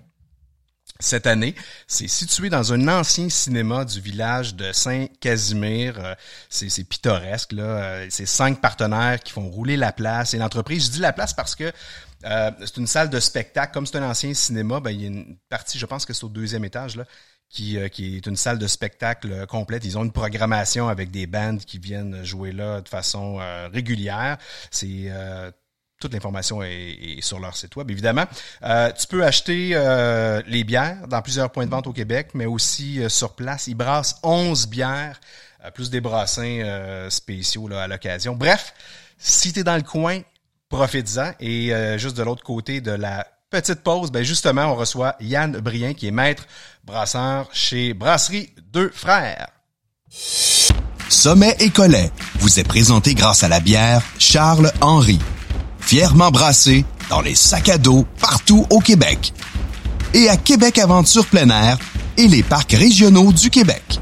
[1.00, 1.54] cette année.
[1.86, 5.94] C'est situé dans un ancien cinéma du village de Saint-Casimir.
[5.98, 6.14] Euh,
[6.48, 7.52] C'est pittoresque.
[7.52, 7.62] là.
[7.62, 10.34] Euh, C'est cinq partenaires qui font rouler la place.
[10.34, 11.72] Et l'entreprise, je dis la place parce que
[12.24, 13.72] euh, c'est une salle de spectacle.
[13.72, 16.24] Comme c'est un ancien cinéma, ben, il y a une partie, je pense que c'est
[16.24, 17.04] au deuxième étage, là,
[17.48, 19.84] qui, euh, qui est une salle de spectacle euh, complète.
[19.84, 24.38] Ils ont une programmation avec des bands qui viennent jouer là de façon euh, régulière.
[24.70, 25.10] C'est
[26.06, 28.24] toute l'information est, sur leur site web, évidemment.
[28.62, 32.46] Euh, tu peux acheter euh, les bières dans plusieurs points de vente au Québec, mais
[32.46, 33.66] aussi euh, sur place.
[33.66, 35.20] Ils brassent 11 bières,
[35.64, 38.34] euh, plus des brassins euh, spéciaux là, à l'occasion.
[38.34, 38.72] Bref,
[39.18, 40.20] si tu es dans le coin,
[40.68, 41.32] profites-en.
[41.40, 45.58] Et euh, juste de l'autre côté de la petite pause, ben justement, on reçoit Yann
[45.58, 46.46] Brien, qui est maître
[46.84, 49.48] brasseur chez Brasserie Deux Frères.
[51.08, 55.20] Sommet et Collet vous est présenté grâce à la bière Charles Henry,
[55.86, 59.32] fièrement brassée dans les sacs à dos partout au Québec.
[60.14, 61.78] Et à Québec Aventure plein air
[62.16, 64.00] et les parcs régionaux du Québec.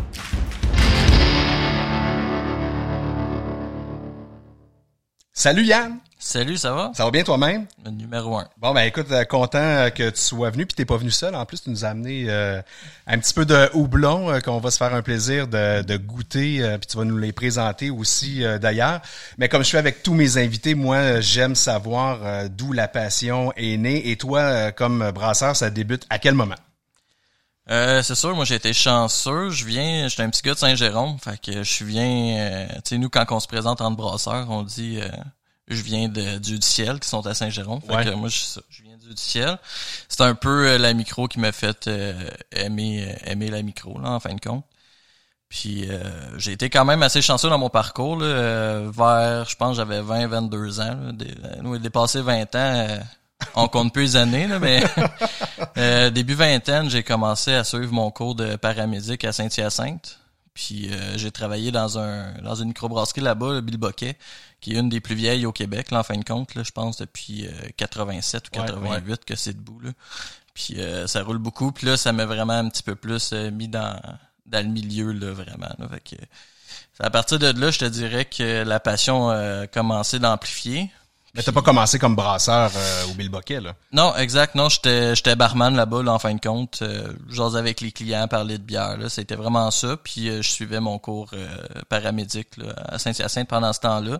[5.34, 6.90] Salut Yann, Salut, ça va?
[6.94, 7.66] ça va bien toi-même?
[7.84, 8.48] Le numéro un.
[8.56, 11.34] Bon ben écoute, euh, content euh, que tu sois venu puis t'es pas venu seul.
[11.34, 12.62] En plus, tu nous as amené euh,
[13.06, 16.62] un petit peu de houblon euh, qu'on va se faire un plaisir de, de goûter
[16.62, 19.02] euh, puis tu vas nous les présenter aussi d'ailleurs.
[19.36, 23.76] Mais comme je fais avec tous mes invités, moi j'aime savoir d'où la passion est
[23.76, 24.08] née.
[24.08, 26.54] Et toi, comme brasseur, ça débute à quel moment?
[27.70, 29.50] Euh, c'est sûr, moi j'ai été chanceux.
[29.50, 32.38] Je viens, j'étais un petit gars de Saint-Jérôme, fait que je viens.
[32.38, 35.08] euh, tu sais, nous quand on se présente entre brasseurs, on dit euh,
[35.68, 37.80] je viens de Dieu du ciel qui sont à Saint-Jérôme.
[37.80, 38.04] Fait Ouais.
[38.04, 38.38] que moi je,
[38.70, 39.58] je viens de Dieu du ciel.
[40.08, 42.12] C'est un peu euh, la micro qui m'a fait euh,
[42.52, 44.64] aimer euh, aimer la micro là en fin de compte.
[45.48, 46.02] Puis euh,
[46.38, 50.00] j'ai été quand même assez chanceux dans mon parcours là, euh, vers je pense j'avais
[50.00, 52.98] 20 22 ans là, dé- nous dépassé 20 ans euh,
[53.56, 54.82] on compte peu les années, là, mais
[55.76, 60.18] euh, début vingtaine, j'ai commencé à suivre mon cours de paramédic à Saint-Hyacinthe.
[60.54, 64.16] Puis euh, j'ai travaillé dans un dans une microbrasserie là-bas, le Bill Boquet,
[64.60, 66.70] qui est une des plus vieilles au Québec, là, en fin de compte, là, je
[66.70, 69.80] pense depuis 87 ou 88 que c'est debout.
[69.80, 69.90] Là.
[70.54, 71.72] Puis ça roule beaucoup.
[71.72, 74.00] Puis là, ça m'a vraiment un petit peu plus mis dans,
[74.46, 75.74] dans le milieu, là, vraiment.
[75.78, 75.88] Là.
[75.88, 76.22] Fait que,
[77.00, 80.90] à partir de là, je te dirais que la passion a commencé d'amplifier.
[81.34, 83.74] Mais t'as pas commencé comme brasseur euh, au Bill là?
[83.92, 84.54] Non, exact.
[84.54, 86.78] Non, j'étais j'étais barman là-bas, là, en fin de compte.
[86.82, 88.96] Euh, J'osais avec les clients, parler de bière.
[88.96, 89.08] Là.
[89.08, 89.96] C'était vraiment ça.
[89.96, 91.48] Puis euh, je suivais mon cours euh,
[91.88, 94.18] paramédic là, à Saint-Hyacinthe pendant ce temps-là.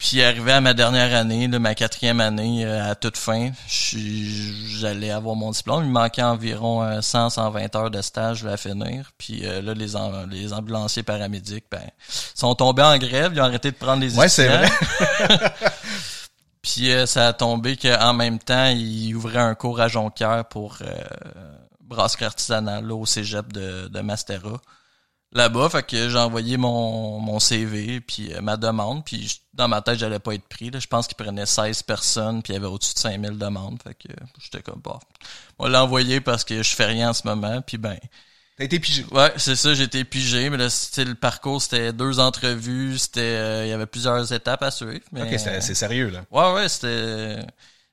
[0.00, 5.36] Puis arrivé à ma dernière année, là, ma quatrième année, à toute fin, j'allais avoir
[5.36, 5.84] mon diplôme.
[5.84, 9.12] Il manquait environ 100, 120 heures de stage à finir.
[9.18, 9.92] Puis là, les,
[10.30, 11.82] les ambulanciers paramédics, ben,
[12.34, 13.32] sont tombés en grève.
[13.34, 14.68] Ils ont arrêté de prendre les Ouais, c'est vrai.
[16.62, 20.78] Puis euh, ça a tombé qu'en même temps, il ouvrait un cours à Jonquière pour
[20.82, 20.86] euh,
[21.80, 24.60] brasserie artisanale là, au cégep de, de Mastera.
[25.32, 29.80] Là-bas, fait que j'ai envoyé mon, mon CV puis euh, ma demande, puis dans ma
[29.80, 30.70] tête, j'allais pas être pris.
[30.70, 30.80] Là.
[30.80, 33.80] Je pense qu'il prenait 16 personnes, puis il y avait au-dessus de 5000 demandes.
[33.82, 34.08] Fait que
[34.40, 34.98] j'étais comme, bah,
[35.58, 37.96] moi l'envoyer parce que je fais rien en ce moment, puis ben,
[38.56, 39.06] T'as été pigé.
[39.10, 43.20] Ouais, c'est ça, j'ai été pigé, mais là, c'était le parcours, c'était deux entrevues, c'était
[43.20, 45.00] euh, il y avait plusieurs étapes à suivre.
[45.12, 46.26] Mais, OK, c'est sérieux, là.
[46.30, 47.38] Ouais, ouais, c'était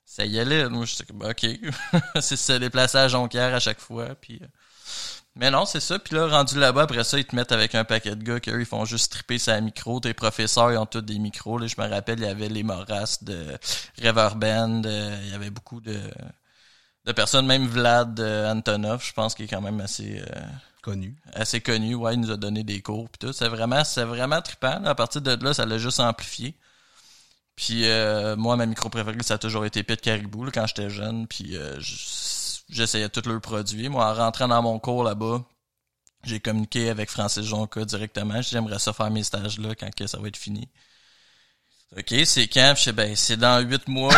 [0.03, 0.67] ça y allait.
[0.67, 1.45] Moi, j'étais comme OK.
[2.21, 4.15] c'est se déplacer à Jonquière à chaque fois.
[4.19, 4.47] Puis euh,
[5.37, 5.99] Mais non, c'est ça.
[5.99, 8.59] Puis là, rendu là-bas, après ça, ils te mettent avec un paquet de gars qu'eux,
[8.59, 9.99] ils font juste triper sa micro.
[9.99, 11.57] Tes professeurs, ils ont tous des micros.
[11.57, 13.57] Là, je me rappelle, il y avait les Moras de
[14.01, 14.83] Reverband.
[14.85, 15.99] Euh, il y avait beaucoup de
[17.07, 20.41] de personnes, même Vlad euh, Antonov, je pense qu'il est quand même assez euh,
[20.81, 21.15] connu.
[21.33, 23.33] Assez connu, ouais, il nous a donné des cours puis tout.
[23.33, 24.83] C'est vraiment, c'est vraiment trippant.
[24.83, 26.53] À partir de là, ça l'a juste amplifié.
[27.55, 30.89] Puis euh, moi, ma micro préférée, ça a toujours été Pit Caribou là, quand j'étais
[30.89, 31.27] jeune.
[31.27, 31.57] Puis
[32.69, 33.89] j'essayais tous leurs produits.
[33.89, 35.43] Moi, en rentrant dans mon cours là-bas,
[36.23, 38.41] j'ai communiqué avec Francis Jonca directement.
[38.41, 40.67] J'aimerais ça faire mes stages là quand que ça va être fini.
[41.95, 42.73] OK, c'est quand?
[42.75, 44.13] Je sais, ben, c'est dans huit mois.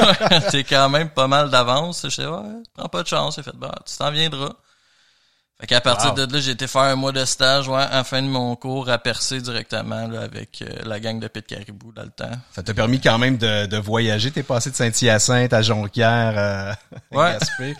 [0.50, 2.02] c'est quand même pas mal d'avance.
[2.04, 3.36] Je sais, ouais, prends pas de chance.
[3.36, 4.54] J'ai fait, bah, tu t'en viendras.
[5.60, 8.20] Fait qu'à partir de là, j'ai été faire un mois de stage, ouais, en fin
[8.20, 12.02] de mon cours, à percer directement, là, avec euh, la gang de Pit Caribou dans
[12.02, 12.32] le temps.
[12.52, 14.32] Ça t'a permis quand même de, de voyager.
[14.32, 16.72] T'es passé de Saint-Hyacinthe à Jonquière, euh,
[17.12, 17.38] ouais.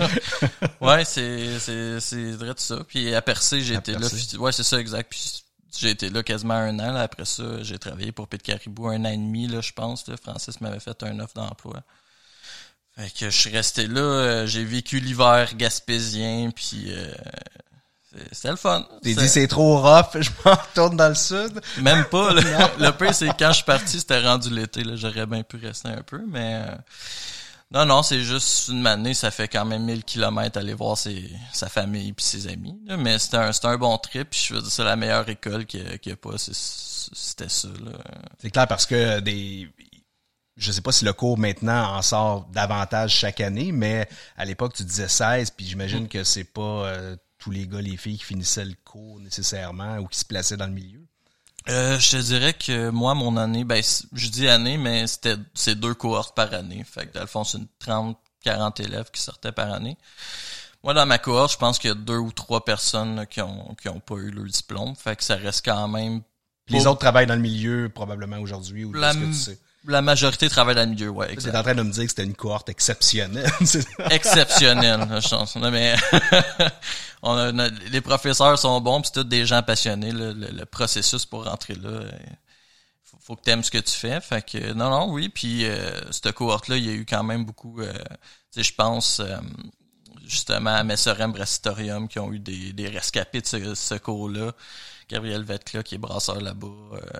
[0.80, 2.78] ouais, c'est, c'est, c'est vrai de ça.
[2.86, 4.06] Puis à percer, j'ai été là.
[4.38, 5.10] Ouais, c'est ça, exact.
[5.10, 5.42] Puis
[5.76, 6.94] j'ai été là quasiment un an.
[6.94, 10.06] après ça, j'ai travaillé pour Pit Caribou un an et demi, là, je pense.
[10.06, 10.14] Là.
[10.16, 11.82] Francis m'avait fait un offre d'emploi.
[12.96, 14.00] Fait que je suis resté là.
[14.00, 17.12] Euh, j'ai vécu l'hiver gaspésien, puis euh,
[18.30, 18.86] c'était le fun.
[19.02, 21.60] T'es dit c'est trop rough, je m'en retourne dans le sud.
[21.78, 22.32] Même pas.
[22.78, 24.82] le pire, c'est quand je suis parti, c'était rendu l'été.
[24.94, 26.62] J'aurais bien pu rester un peu, mais...
[26.66, 26.74] Euh,
[27.72, 31.28] non, non, c'est juste une année, ça fait quand même 1000 kilomètres aller voir ses,
[31.52, 32.78] sa famille puis ses amis.
[32.98, 34.28] Mais c'était un, un bon trip.
[34.30, 36.36] Je veux dire, c'est la meilleure école qu'il n'y a, pas.
[36.36, 37.68] C'était ça.
[38.40, 39.68] C'est clair parce que des
[40.56, 44.74] je sais pas si le cours maintenant en sort davantage chaque année, mais à l'époque,
[44.74, 46.08] tu disais 16, puis j'imagine mm.
[46.08, 50.06] que c'est pas euh, tous les gars, les filles qui finissaient le cours nécessairement ou
[50.06, 51.04] qui se plaçaient dans le milieu.
[51.68, 55.74] Euh, je te dirais que moi, mon année, ben, je dis année, mais c'était c'est
[55.74, 56.84] deux cohortes par année.
[56.84, 59.96] Fait que dans le fond, c'est une 30, 40 élèves qui sortaient par année.
[60.82, 63.74] Moi, dans ma cohorte, je pense qu'il y a deux ou trois personnes qui ont
[63.80, 64.94] qui ont pas eu leur diplôme.
[64.94, 66.20] Fait que ça reste quand même.
[66.68, 69.58] Les autres travaillent dans le milieu probablement aujourd'hui ou la, ce que tu sais?
[69.86, 71.36] La majorité travaille dans le milieu, ouais.
[71.36, 73.50] Tu es en train de me dire que c'était une cohorte exceptionnelle.
[74.10, 75.56] exceptionnelle, je pense.
[75.56, 75.94] mais
[77.22, 80.10] on a, les professeurs sont bons, puis c'est tous des gens passionnés.
[80.12, 82.10] Le, processus pour rentrer là, euh,
[83.20, 84.20] faut, que tu aimes ce que tu fais.
[84.22, 85.28] Fait que non, non, oui.
[85.28, 87.80] Puis euh, cette cohorte-là, il y a eu quand même beaucoup.
[87.80, 87.98] Euh, tu
[88.52, 89.36] sais, je pense euh,
[90.24, 94.52] justement à Messerem Brasitorium qui ont eu des, des rescapés de ce, ce cours-là.
[95.10, 96.68] Gabriel Vetla qui est brasseur là-bas.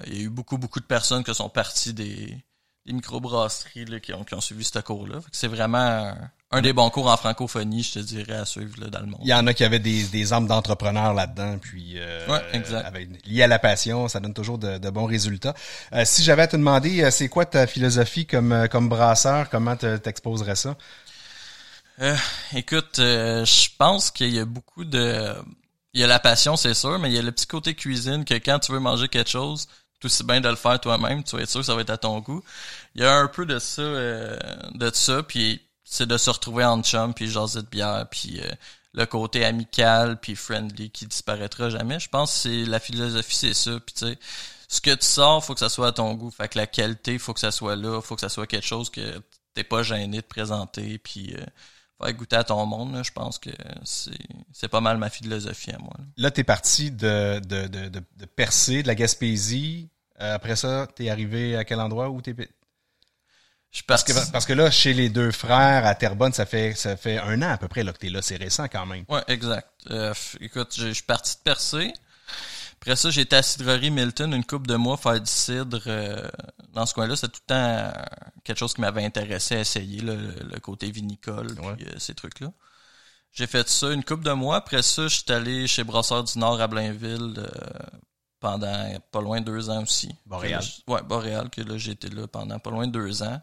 [0.07, 2.43] il y a eu beaucoup, beaucoup de personnes qui sont parties des
[2.87, 5.21] les microbrasseries là, qui, ont, qui ont suivi ce cours-là.
[5.33, 6.15] C'est vraiment
[6.51, 9.21] un, des bons cours en francophonie, je te dirais, à suivre là, dans le monde.
[9.23, 12.95] Il y en a qui avaient des, des âmes d'entrepreneurs là-dedans, puis euh, ouais, exact.
[13.27, 15.55] lié à la passion, ça donne toujours de, de bons résultats.
[15.95, 19.49] Euh, si j'avais à te demander, euh, c'est quoi ta philosophie comme, euh, comme brasseur,
[19.49, 20.77] comment t'exposerais ça?
[22.01, 22.17] Euh,
[22.55, 25.33] écoute, je pense qu'il y a beaucoup de...
[25.95, 28.25] Il y a la passion, c'est sûr, mais il y a le petit côté cuisine
[28.25, 29.69] que quand tu veux manger quelque chose,
[30.05, 31.99] aussi bien de le faire toi-même, tu vas être sûr que ça va être à
[31.99, 32.43] ton goût.
[32.95, 34.37] Il y a un peu de ça, euh,
[34.75, 38.51] de ça, puis c'est de se retrouver en chum, puis jaser de bière, puis euh,
[38.95, 42.01] le côté amical, puis friendly qui disparaîtra jamais.
[42.01, 43.73] Je pense que c'est la philosophie, c'est ça.
[43.81, 44.19] Puis tu sais,
[44.69, 46.31] ce que tu sors, faut que ça soit à ton goût.
[46.31, 48.91] Fait que la qualité, faut que ça soit là, faut que ça soit quelque chose
[48.91, 49.21] que
[49.55, 51.45] t'es pas gêné de te présenter, puis euh,
[52.03, 52.95] faire goûter à ton monde.
[52.95, 53.03] là.
[53.03, 53.51] Je pense que
[54.53, 55.93] c'est pas mal ma philosophie à moi.
[55.99, 56.05] là.
[56.17, 59.91] Là, t'es parti de, de, de, de, Percé, de la Gaspésie.
[60.21, 62.35] Euh, après ça, t'es arrivé à quel endroit où t'es...
[63.73, 66.97] Je Parce que, parce que là, chez les deux frères à Terrebonne, ça fait, ça
[66.97, 68.23] fait un an à peu près là, que t'es là.
[68.23, 69.05] C'est récent quand même.
[69.09, 69.69] Ouais, exact.
[69.91, 71.93] Euh, écoute, je suis parti de percer.
[72.81, 76.29] Après ça, j'ai été à cidrerie Milton une couple de mois faire du cidre euh,
[76.73, 77.17] dans ce coin-là.
[77.17, 77.91] C'était tout le temps euh,
[78.45, 81.75] quelque chose qui m'avait intéressé à essayer, là, le, le côté vinicole, Ouais.
[81.77, 82.53] puis euh, ces trucs-là.
[83.33, 84.57] J'ai fait ça une couple de mois.
[84.59, 87.99] Après ça, je suis allé chez Brasseur du Nord à Blainville euh,
[88.45, 90.15] pendant pas loin de deux ans aussi.
[90.27, 90.63] Boréal.
[90.87, 93.41] Ouais, Boréal, que là, j'ai été là pendant pas loin de deux ans.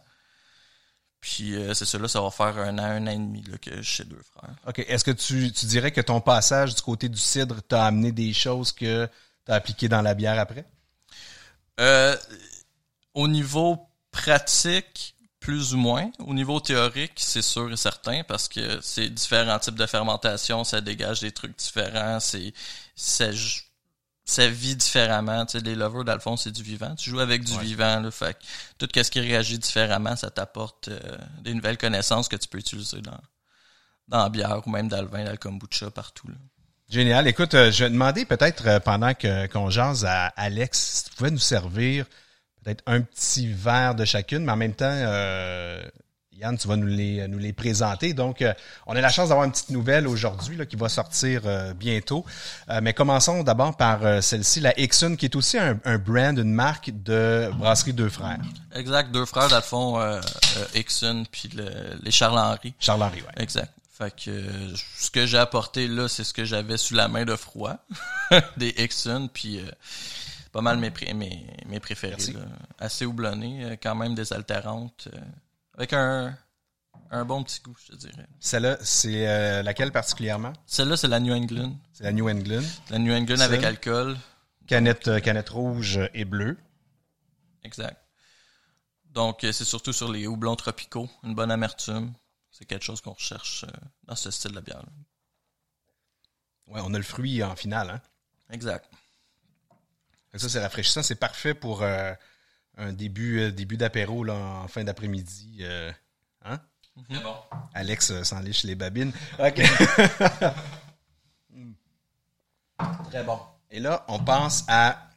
[1.19, 3.57] Puis euh, c'est ça, là, ça va faire un an, un an et demi là,
[3.57, 4.55] que je suis chez deux frères.
[4.67, 4.77] OK.
[4.77, 8.31] Est-ce que tu, tu dirais que ton passage du côté du cidre t'a amené des
[8.31, 9.09] choses que
[9.45, 10.65] t'as appliquées dans la bière après?
[11.79, 12.15] Euh,
[13.15, 13.79] au niveau
[14.11, 16.11] pratique, plus ou moins.
[16.19, 20.79] Au niveau théorique, c'est sûr et certain parce que c'est différents types de fermentation, ça
[20.79, 22.53] dégage des trucs différents, c'est
[24.25, 25.45] ça, vit différemment.
[25.45, 26.95] Tu sais, les lovers, dans le fond, c'est du vivant.
[26.95, 27.63] Tu joues avec du Ouais.
[27.63, 28.37] vivant, là, fait
[28.77, 30.99] tout ce qui réagit différemment, ça t'apporte euh,
[31.41, 33.19] des nouvelles connaissances que tu peux utiliser dans
[34.07, 36.27] dans la bière ou même dans le vin, dans le kombucha, partout.
[36.27, 36.35] Là.
[36.89, 37.27] Génial.
[37.27, 41.15] Écoute, euh, je vais demander peut-être euh, pendant que qu'on jase à Alex si tu
[41.15, 42.05] pouvais nous servir
[42.63, 45.81] peut-être un petit verre de chacune, mais en même temps, euh,
[46.41, 48.13] Yann, tu vas nous les nous les présenter.
[48.13, 48.51] Donc, euh,
[48.87, 52.25] on a la chance d'avoir une petite nouvelle aujourd'hui qui va sortir euh, bientôt.
[52.69, 56.35] Euh, mais commençons d'abord par euh, celle-ci, la Ixun, qui est aussi un, un brand,
[56.39, 58.39] une marque de brasserie Deux Frères.
[58.73, 60.19] Exact, deux frères, dans le fond, euh,
[60.57, 61.69] euh, Ixon puis le-
[62.01, 62.73] les Charles-Henri.
[62.79, 63.43] Charles-Henri, ouais.
[63.43, 63.71] Exact.
[63.95, 67.23] Fait que euh, ce que j'ai apporté là, c'est ce que j'avais sous la main
[67.23, 67.75] de froid.
[68.57, 69.69] des Exxon, puis euh,
[70.51, 72.15] pas mal mes, pré- mes, mes préférés.
[72.79, 75.07] Assez houblonné, euh, quand même désaltérantes.
[75.13, 75.19] euh,
[75.73, 76.37] avec un,
[77.09, 78.27] un bon petit goût, je te dirais.
[78.39, 80.53] Celle-là, c'est euh, laquelle particulièrement?
[80.65, 81.77] Celle-là, c'est la New England.
[81.93, 82.63] C'est la New England.
[82.89, 83.53] La New England Celle?
[83.53, 84.17] avec alcool.
[84.67, 86.57] Canette, euh, canette rouge et bleue.
[87.63, 87.97] Exact.
[89.05, 91.09] Donc, euh, c'est surtout sur les houblons tropicaux.
[91.23, 92.13] Une bonne amertume.
[92.49, 93.65] C'est quelque chose qu'on recherche
[94.03, 94.77] dans ce style de bière.
[94.83, 94.91] là.
[96.67, 98.01] Ouais, on a le fruit en finale, hein?
[98.49, 98.89] Exact.
[100.35, 101.03] Ça, c'est rafraîchissant.
[101.03, 102.13] C'est parfait pour euh,
[102.77, 105.59] un début, euh, début d'apéro là, en fin d'après-midi.
[105.61, 105.91] euh,
[106.45, 106.59] hein?
[107.23, 107.35] Bon.
[107.73, 109.11] Alex euh, s'enliche les babines.
[109.39, 109.61] OK.
[113.09, 113.39] Très bon.
[113.69, 115.09] Et là, on pense à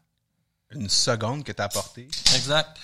[0.70, 2.08] une seconde que tu as apportée.
[2.34, 2.78] Exact.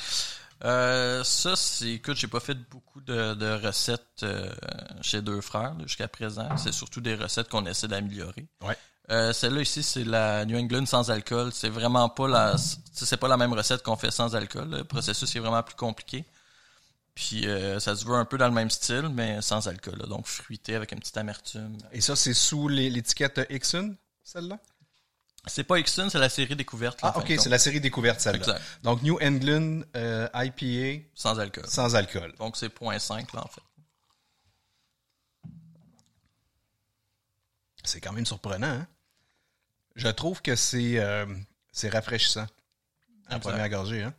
[0.64, 4.52] Euh, ça, c'est, écoute, j'ai pas fait beaucoup de, de recettes euh,
[5.00, 6.56] chez deux frères jusqu'à présent.
[6.56, 8.46] C'est surtout des recettes qu'on essaie d'améliorer.
[8.62, 8.76] Ouais.
[9.10, 11.50] Euh, celle-là ici, c'est la New England sans alcool.
[11.52, 12.56] C'est vraiment pas la,
[12.92, 14.70] c'est pas la même recette qu'on fait sans alcool.
[14.70, 16.24] Le processus est vraiment plus compliqué.
[17.14, 19.96] Puis euh, ça se veut un peu dans le même style, mais sans alcool.
[19.98, 20.06] là.
[20.06, 21.76] donc fruité avec une petite amertume.
[21.92, 24.58] Et ça, c'est sous l'étiquette Ixon, celle-là?
[25.46, 27.00] C'est pas Exxon, c'est la série découverte.
[27.00, 28.58] là, Ah, OK, c'est la série découverte, celle-là.
[28.82, 31.66] Donc, New England euh, IPA Sans alcool.
[31.66, 32.34] sans alcool.
[32.38, 33.62] Donc c'est 0.5 là en fait.
[37.84, 38.86] C'est quand même surprenant, hein?
[39.96, 41.26] Je trouve que c'est euh,
[41.72, 42.46] c'est rafraîchissant
[43.28, 44.14] à première gorgée, hein?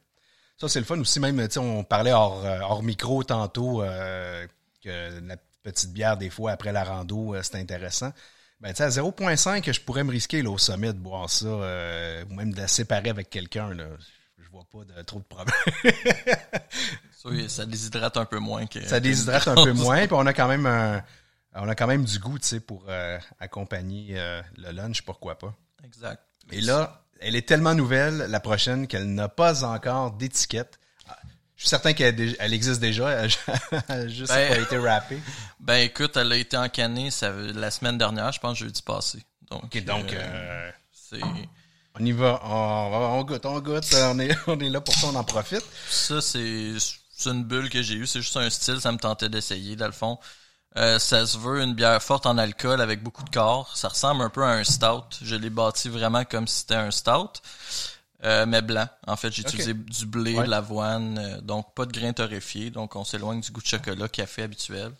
[0.57, 4.45] Ça, c'est le fun aussi, même, on parlait hors, euh, hors micro tantôt euh,
[4.84, 8.13] que la petite bière, des fois, après la rando, c'est intéressant.
[8.59, 11.47] Ben, tu sais, à 0.5, je pourrais me risquer là, au sommet de boire ça,
[11.47, 13.86] euh, ou même de la séparer avec quelqu'un, là.
[14.38, 15.55] Je vois pas de, trop de problème.
[17.11, 18.84] Ça, ça déshydrate un peu moins que.
[18.84, 21.03] ça déshydrate un peu moins, puis on a quand même un,
[21.55, 25.37] on a quand même du goût, tu sais, pour euh, accompagner euh, le lunch, pourquoi
[25.37, 25.53] pas.
[25.83, 26.21] Exact.
[26.51, 30.79] Et là, elle est tellement nouvelle, la prochaine, qu'elle n'a pas encore d'étiquette.
[31.07, 31.17] Ah,
[31.55, 33.31] Je suis certain qu'elle elle existe déjà, elle
[33.87, 35.19] a juste Ben- pas été rappée.
[35.59, 39.23] Ben écoute, elle a été encanée ça, la semaine dernière, je pense jeudi passé.
[39.49, 41.19] Donc, Ok, donc, euh, euh, c'est
[41.99, 45.07] on y va, on, on goûte, on goûte, on est, on est là pour ça,
[45.07, 45.63] on en profite.
[45.89, 46.71] ça, c'est
[47.13, 48.07] c'est une bulle que j'ai eue.
[48.07, 49.75] C'est juste un style, ça me tentait d'essayer.
[49.75, 50.17] Dans le fond,
[50.78, 53.76] Euh, ça se veut une bière forte en alcool avec beaucoup de corps.
[53.76, 55.03] Ça ressemble un peu à un stout.
[55.22, 57.41] Je l'ai bâti vraiment comme si c'était un stout,
[58.24, 58.88] euh, mais blanc.
[59.05, 60.45] En fait, j'ai utilisé du blé, Ouais.
[60.45, 62.69] de l'avoine, euh, donc pas de grains torréfiés.
[62.69, 64.91] Donc on s'éloigne du goût de chocolat café habituel.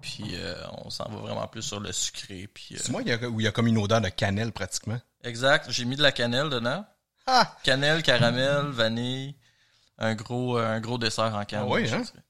[0.00, 2.48] Puis euh, on s'en va vraiment plus sur le sucré.
[2.52, 4.08] Puis euh, C'est moi il y a- où il y a comme une odeur de
[4.08, 4.98] cannelle pratiquement.
[5.22, 5.66] exact.
[5.70, 6.84] J'ai mis de la cannelle dedans.
[7.26, 7.56] Ah!
[7.62, 9.34] Cannelle, caramel, vanille,
[9.98, 11.64] un gros, un gros dessert en canne.
[11.64, 11.98] Ah oui, hein?
[11.98, 12.22] dirais.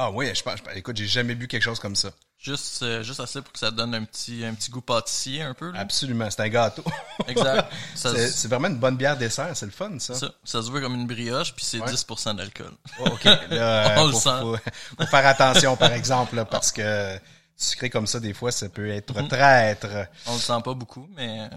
[0.00, 2.10] Ah oui, je pense, je- écoute, j'ai jamais bu quelque chose comme ça.
[2.38, 5.54] Juste, euh, juste assez pour que ça donne un petit, un petit goût pâtissier un
[5.54, 5.72] peu.
[5.72, 5.80] Là.
[5.80, 6.84] Absolument, c'est un gâteau.
[7.26, 7.68] Exact.
[7.96, 10.14] C'est se- vraiment une bonne bière dessert, c'est le fun, ça.
[10.14, 11.90] ça, ça se veut comme une brioche, puis c'est Ouais.
[11.92, 12.70] 10% d'alcool.
[13.00, 13.24] Oh, OK.
[13.24, 14.30] Là, euh, On le faut, sent.
[14.40, 14.56] faut-
[15.00, 17.18] faut faire attention, par exemple, là, parce que
[17.56, 19.26] sucré comme ça, des fois, ça peut être Mhm.
[19.28, 19.88] traître.
[20.26, 21.56] On le sent pas beaucoup, mais euh,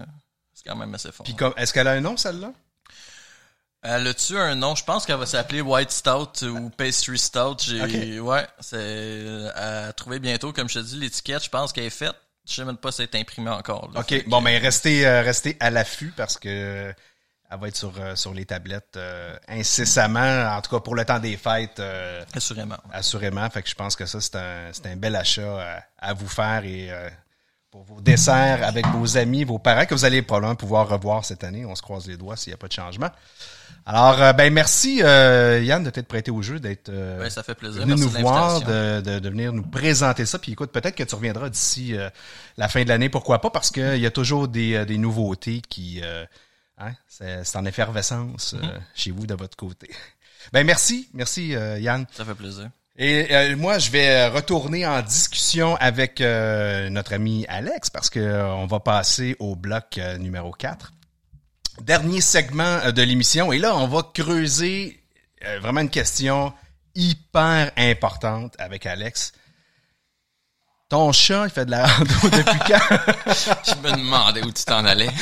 [0.52, 1.22] c'est quand même assez fort.
[1.24, 2.52] Puis est-ce qu'elle a un nom, celle-là?
[3.82, 4.74] Elle a-tu un nom?
[4.76, 7.56] Je pense qu'elle va s'appeler White Stout ou Pastry Stout.
[7.64, 9.26] J'ai, ouais, c'est
[9.56, 10.52] à trouver bientôt.
[10.52, 12.14] Comme je te dis, l'étiquette, je pense qu'elle est faite.
[12.48, 13.90] Je sais même pas si elle est imprimée encore.
[13.92, 14.00] là.
[14.00, 14.06] OK.
[14.06, 16.92] que- Bon, mais restez, euh, restez à l'affût parce que euh,
[17.50, 21.04] elle va être sur, euh, sur les tablettes euh, incessamment, en tout cas pour le
[21.04, 22.78] temps des fêtes, euh, Assurément.
[22.92, 23.48] assurément.
[23.50, 26.28] Fait que je pense que ça, c'est un, c'est un bel achat à, à vous
[26.28, 27.08] faire et euh,
[27.72, 31.42] pour vos desserts avec vos amis, vos parents, que vous allez probablement pouvoir revoir cette
[31.42, 31.64] année.
[31.64, 33.08] On se croise les doigts s'il n'y a pas de changement.
[33.86, 37.42] Alors, euh, ben merci euh, Yann de t'être prêté au jeu, d'être euh, Ben, ça
[37.42, 37.80] fait plaisir.
[37.80, 40.38] venu Merci nous de voir, de, de, de venir nous présenter ça.
[40.38, 42.10] Puis écoute, peut-être que tu reviendras d'ici euh,
[42.58, 46.02] la fin de l'année, pourquoi pas, parce qu'il y a toujours des, des nouveautés qui...
[46.78, 48.80] hein, c'est en effervescence Mm-hmm.
[48.94, 49.90] chez vous de votre côté.
[50.52, 51.48] Ben merci, merci
[51.78, 52.04] Yann.
[52.12, 52.68] Ça fait plaisir.
[52.96, 58.20] Et euh, moi, je vais retourner en discussion avec euh, notre ami Alex parce que
[58.20, 60.92] euh, on va passer au bloc euh, numéro 4.
[61.80, 63.50] Dernier segment euh, de l'émission.
[63.50, 65.02] Et là, on va creuser
[65.44, 66.52] euh, vraiment une question
[66.94, 69.32] hyper importante avec Alex.
[70.90, 72.98] Ton chat, il fait de la rando depuis quand?
[73.64, 75.10] Je me demandais où tu t'en allais.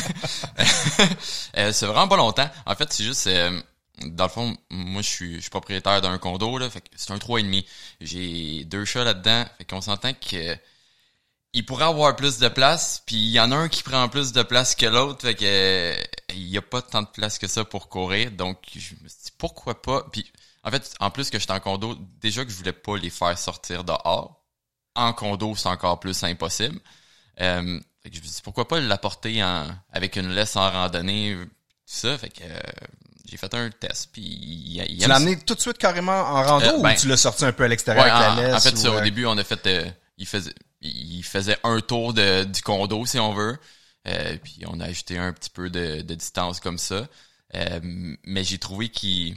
[1.57, 2.49] Euh, c'est vraiment pas longtemps.
[2.65, 3.61] En fait, c'est juste, euh,
[4.07, 7.41] dans le fond, moi, je suis, propriétaire d'un condo, là, fait que c'est un trois
[7.41, 7.67] et demi.
[8.01, 10.57] J'ai deux chats là-dedans, fait qu'on s'entend que
[11.53, 14.33] il pourrait avoir plus de place, puis il y en a un qui prend plus
[14.33, 15.95] de place que l'autre, fait que
[16.33, 19.25] il y a pas tant de place que ça pour courir, donc je me suis
[19.25, 20.07] dit pourquoi pas?
[20.13, 20.31] Puis
[20.63, 23.37] en fait, en plus que j'étais en condo, déjà que je voulais pas les faire
[23.39, 24.45] sortir dehors.
[24.95, 26.79] En condo, c'est encore plus impossible.
[27.41, 30.71] Euh, fait que je me suis dit, pourquoi pas l'apporter en, avec une laisse en
[30.71, 31.51] randonnée, tout
[31.87, 32.19] ça.
[32.19, 32.45] Fait que
[33.31, 36.43] j'ai fait un test, puis il, il tu l'as amené tout de suite carrément en
[36.43, 38.55] rando Euh, ben, ou tu l'as sorti un peu à l'extérieur Ouais, avec la laisse?
[38.57, 41.57] en fait, ou, ça, au euh, début, on a fait, euh, il faisait, il faisait
[41.63, 43.57] un tour de, du condo, si on veut.
[44.09, 47.07] Euh, puis on a ajouté un petit peu de, de distance comme ça.
[48.23, 49.37] Mais j'ai trouvé qu'il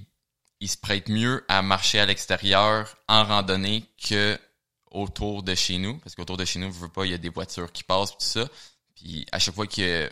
[0.60, 4.39] il se prête mieux à marcher à l'extérieur en randonnée que
[4.91, 5.98] autour de chez nous.
[6.00, 8.12] Parce qu'autour de chez nous, je veux pas, il y a des voitures qui passent
[8.12, 8.48] tout ça.
[8.96, 10.10] Puis à chaque fois que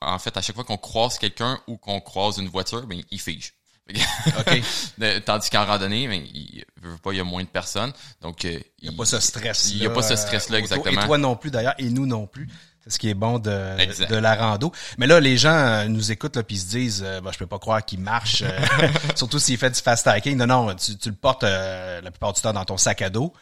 [0.00, 3.20] en fait, à chaque fois qu'on croise quelqu'un ou qu'on croise une voiture, ben il
[3.20, 3.54] fige.
[3.86, 4.62] Fait que- OK.
[4.98, 7.92] de- Tandis qu'en randonnée, ben, il veut pas, il y a moins de personnes.
[8.20, 9.70] Donc, euh, Il n'y a pas ce stress-là.
[9.74, 11.00] Il y a pas ce stress-là, euh, exactement.
[11.02, 12.48] Et toi non plus, d'ailleurs, et nous non plus.
[12.84, 14.08] C'est ce qui est bon de, Exact.
[14.10, 14.72] de la rando.
[14.96, 17.46] Mais là, les gens euh, nous écoutent là, puis se disent, euh, ben, je peux
[17.46, 18.58] pas croire qu'il marche, euh,
[19.16, 20.36] surtout s'il fait du fast hiking.
[20.38, 23.10] Non, non, tu, tu le portes euh, la plupart du temps dans ton sac à
[23.10, 23.34] dos.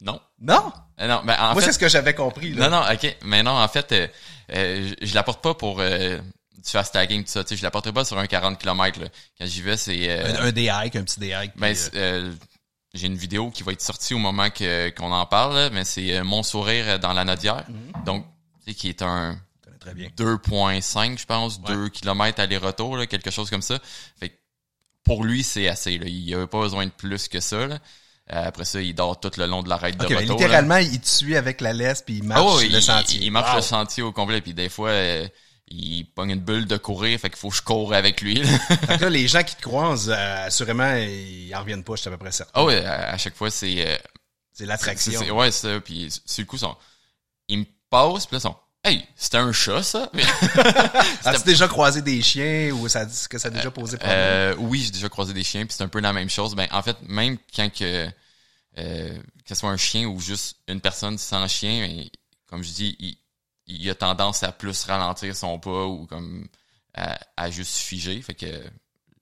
[0.00, 0.20] Non.
[0.40, 2.52] Non, Euh, Non, ben, en moi c'est ce que j'avais compris.
[2.52, 2.68] Là.
[2.68, 3.16] non, non, ok.
[3.24, 4.06] Mais non, en fait, euh,
[4.54, 7.42] euh, je, je l'apporte pas pour euh, du fast tagging, tout ça.
[7.44, 9.00] Tu sais, je l'apporterai pas sur un 40 km.
[9.00, 9.06] Là.
[9.38, 10.10] Quand j'y vais, c'est...
[10.10, 11.52] euh, Un, un day hike, un petit day hike.
[11.56, 12.32] Ben, euh,
[12.94, 15.84] j'ai une vidéo qui va être sortie au moment que qu'on en parle, là, mais
[15.84, 17.64] c'est Mon sourire dans la Nodière.
[17.68, 18.04] Mhm.
[18.04, 18.26] Donc,
[18.64, 20.08] tu sais, qui est un euh, je connais très bien.
[20.18, 23.78] 2.5, je pense, 2 km aller-retour, quelque chose comme ça.
[24.18, 24.34] Fait que
[25.04, 25.98] pour lui, c'est assez.
[25.98, 26.06] Là.
[26.08, 27.66] Il avait pas besoin de plus que ça.
[27.66, 27.78] Là.
[28.32, 30.36] Euh, après ça, il dort tout le long de la raide Ok, de ben, retour.
[30.38, 30.44] là.
[30.44, 33.20] littéralement, il te suit avec la laisse puis il marche ouais, le il, sentier.
[33.22, 33.56] Il, marche Wow.
[33.56, 35.26] le sentier au complet, puis des fois, euh,
[35.66, 38.34] il pogne une bulle de courir, fait qu'il faut que je cours avec lui.
[38.34, 38.58] là.
[38.68, 42.00] Fait que là, les gens qui te croisent, euh, assurément, ils en reviennent pas, je
[42.02, 42.52] suis à peu près certain.
[42.54, 43.86] Ah ouais, à, à chaque fois, c'est...
[43.86, 43.96] euh,
[44.52, 45.20] c'est c'est- l'attraction.
[45.20, 45.80] c'est- Ouais, ça.
[45.80, 46.76] Puis sur le coup, son,
[47.48, 48.54] il me passe, puis là, son,
[48.84, 50.10] hey, c'était un chat, ça?
[51.24, 54.18] As-tu déjà croisé des chiens ou ça que ça a déjà posé problème?
[54.18, 56.54] Euh, oui, j'ai déjà croisé des chiens, puis c'est un peu la même chose.
[56.54, 58.08] Ben, en fait, même quand que,
[58.78, 62.08] euh, que ce soit un chien ou juste une personne sans chien, ben,
[62.46, 63.16] comme je dis, il,
[63.66, 66.46] il a tendance à plus ralentir son pas ou comme
[66.94, 68.20] à, à juste figer.
[68.22, 68.46] Fait que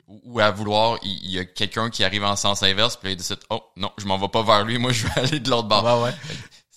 [0.09, 3.41] ou à vouloir, il, y a quelqu'un qui arrive en sens inverse, puis il décide,
[3.51, 5.85] oh non, je m'en vais pas vers lui, moi je vais aller de l'autre bord.
[5.85, 6.15] Ouais, ouais.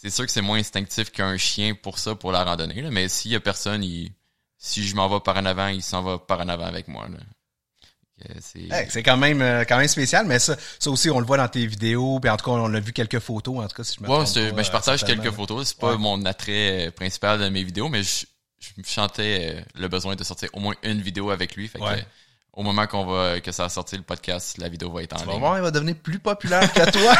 [0.01, 3.07] C'est sûr que c'est moins instinctif qu'un chien pour ça, pour la randonnée, là, mais
[3.07, 4.11] s'il y a personne, il,
[4.57, 7.07] si je m'en vais par en avant, il s'en va par en avant avec moi.
[7.07, 7.17] Là.
[8.29, 8.33] Euh,
[8.89, 9.03] C'est...
[9.03, 11.65] Quand même euh, quand même spécial, mais ça, ça aussi on le voit dans tes
[11.65, 14.03] vidéos, puis en tout cas on a vu quelques photos, en tout cas si je
[14.03, 15.67] me Ouais, pas, ben, je euh, partage quelques photos.
[15.69, 15.97] C'est pas Ouais.
[15.97, 18.25] mon attrait principal de mes vidéos, mais je,
[18.59, 21.67] je me chantais le besoin de sortir au moins une vidéo avec lui.
[21.67, 22.05] Fait que, Ouais.
[22.53, 25.19] Au moment qu'on va que ça va sortir le podcast, la vidéo va être en
[25.19, 25.39] Tu vas ligne.
[25.39, 27.15] voir, il va devenir plus populaire que toi.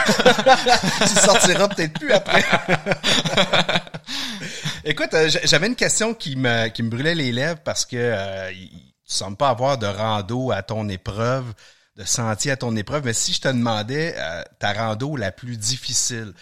[1.08, 2.44] tu sortiras peut-être plus après.
[4.84, 8.52] Écoute, euh, j'avais une question qui me qui me brûlait les lèvres parce que euh,
[8.52, 8.68] tu
[9.06, 11.54] sembles pas avoir de rando à ton épreuve,
[11.96, 15.58] de sentier à ton épreuve, mais si je te demandais euh, ta rando la plus
[15.58, 16.34] difficile,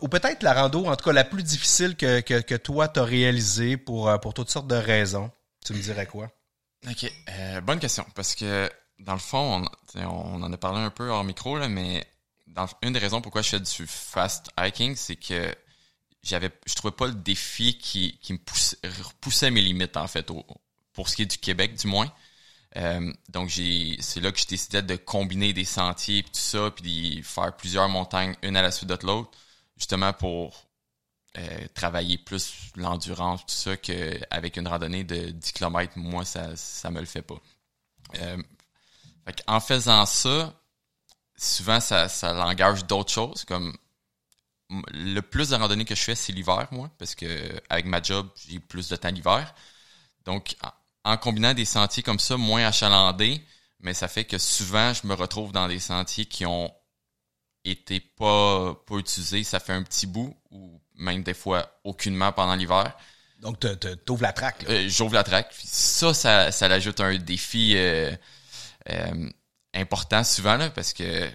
[0.00, 3.04] ou peut-être la rando, en tout cas la plus difficile que, que, que toi t'as
[3.04, 5.30] réalisée pour, euh, pour toutes sortes de raisons.
[5.64, 6.28] Tu me dirais quoi?
[6.88, 8.06] Ok, euh, bonne question.
[8.14, 9.64] Parce que dans le fond,
[9.96, 12.06] on, on en a parlé un peu hors micro, là, mais
[12.46, 15.54] dans, une des raisons pourquoi je fais du fast hiking, c'est que
[16.22, 20.30] j'avais, je trouvais pas le défi qui, qui me poussait, repoussait mes limites en fait,
[20.30, 20.44] au-
[20.92, 22.12] pour ce qui est du Québec du moins.
[22.76, 26.70] Euh, donc j'ai, c'est là que j'ai décidé de combiner des sentiers puis tout ça,
[26.70, 29.30] puis faire plusieurs montagnes une à la suite de l'autre,
[29.76, 30.65] justement pour
[31.38, 36.90] euh, travailler plus l'endurance, tout ça, qu'avec une randonnée de 10 km, moi, ça, ça
[36.90, 37.40] me le fait pas.
[38.16, 38.42] Euh,
[39.26, 40.54] fait en faisant ça,
[41.36, 43.76] souvent, ça, ça l'engage d'autres choses, comme
[44.70, 48.28] le plus de randonnées que je fais, c'est l'hiver, moi, parce que avec ma job,
[48.48, 49.54] j'ai plus de temps l'hiver.
[50.24, 53.44] Donc, en, en combinant des sentiers comme ça, moins achalandés,
[53.80, 56.72] mais ça fait que souvent, je me retrouve dans des sentiers qui ont
[57.64, 62.54] été pas, pas utilisés, ça fait un petit bout, ou même des fois aucunement pendant
[62.54, 62.96] l'hiver.
[63.40, 63.60] Donc,
[64.04, 64.64] t'ouvres la traque.
[64.68, 65.54] Euh, J'ouvre la traque.
[65.62, 68.14] Ça, ça, ça l'ajoute un défi euh,
[68.90, 69.30] euh,
[69.74, 71.30] important souvent, là, parce que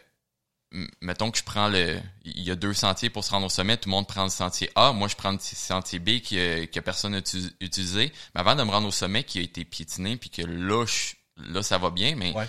[1.02, 2.00] mettons que je prends le.
[2.24, 4.30] Il y a deux sentiers pour se rendre au sommet, tout le monde prend le
[4.30, 7.20] sentier A, moi je prends le sentier B que, que personne n'a
[7.60, 8.12] utilisé.
[8.34, 11.16] Mais avant de me rendre au sommet qui a été piétiné, puis que là, je-
[11.52, 12.48] là ça va bien, mais Ouais.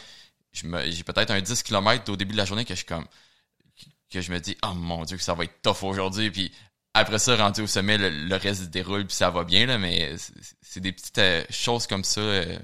[0.52, 3.06] j'ai peut-être un 10 km au début de la journée que je suis comme
[4.10, 6.52] que je me dis oh mon dieu que ça va être tough aujourd'hui puis
[6.94, 9.78] après ça rendu au sommet le, le reste se déroule puis ça va bien là
[9.78, 12.58] mais c'est- des petites euh, choses comme ça euh,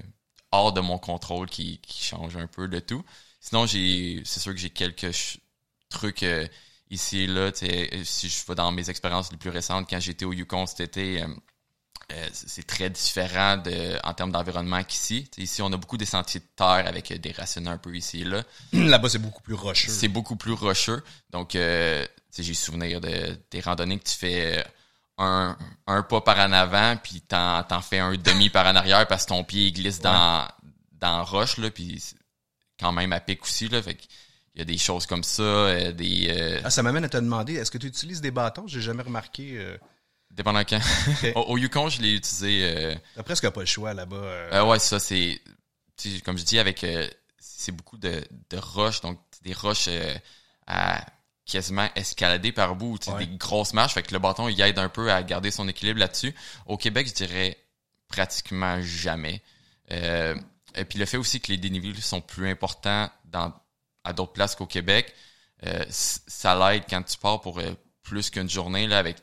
[0.51, 3.03] hors de mon contrôle qui, qui changent un peu le tout
[3.39, 5.11] sinon j'ai c'est sûr que j'ai quelques
[5.89, 6.47] trucs euh,
[6.89, 10.33] ici et là si je vais dans mes expériences les plus récentes quand j'étais au
[10.33, 11.23] Yukon cet été
[12.31, 15.29] c'est très différent de, en termes d'environnement qu'ici.
[15.37, 18.23] Ici, on a beaucoup des sentiers de terre avec des racines un peu ici et
[18.23, 18.43] là.
[18.73, 19.91] Là-bas, c'est beaucoup plus rocheux.
[19.91, 21.03] C'est beaucoup plus rocheux.
[21.29, 22.03] Donc, euh,
[22.37, 24.63] j'ai souvenir de des randonnées que tu fais euh,
[25.17, 25.57] un,
[25.87, 29.23] un pas par en avant, puis t'en, t'en fais un demi par en arrière parce
[29.25, 30.47] que ton pied il glisse dans,
[30.93, 32.01] dans roche, là, puis
[32.79, 33.81] quand même à pic aussi, là.
[33.81, 33.97] Fait
[34.55, 36.27] il y a des choses comme ça, euh, des...
[36.29, 38.67] euh, Ah, ça m'amène à te demander, est-ce que tu utilises des bâtons?
[38.67, 39.57] J'ai jamais remarqué.
[39.57, 39.77] Euh,
[40.31, 40.79] dépendant quand.
[41.35, 42.97] Au, au Yukon, je l'ai utilisé...
[43.15, 44.65] T'as presque pas le choix là-bas.
[44.65, 45.39] ouais, ça, c'est.
[46.25, 46.85] Comme je dis, avec.
[47.39, 49.89] c'est beaucoup de, de roches, donc des roches
[50.67, 51.05] à
[51.49, 53.25] quasiment escalader par bout, Ouais.
[53.25, 53.93] des grosses marches.
[53.93, 56.33] Fait que le bâton, il aide un peu à garder son équilibre là-dessus.
[56.65, 57.57] Au Québec, je dirais
[58.07, 59.41] pratiquement jamais.
[59.91, 60.35] Euh,
[60.75, 63.53] et puis le fait aussi que les dénivelés sont plus importants dans,
[64.03, 65.13] à d'autres places qu'au Québec,
[65.65, 67.71] euh, ça l'aide quand tu pars pour euh,
[68.03, 69.17] plus qu'une journée là, avec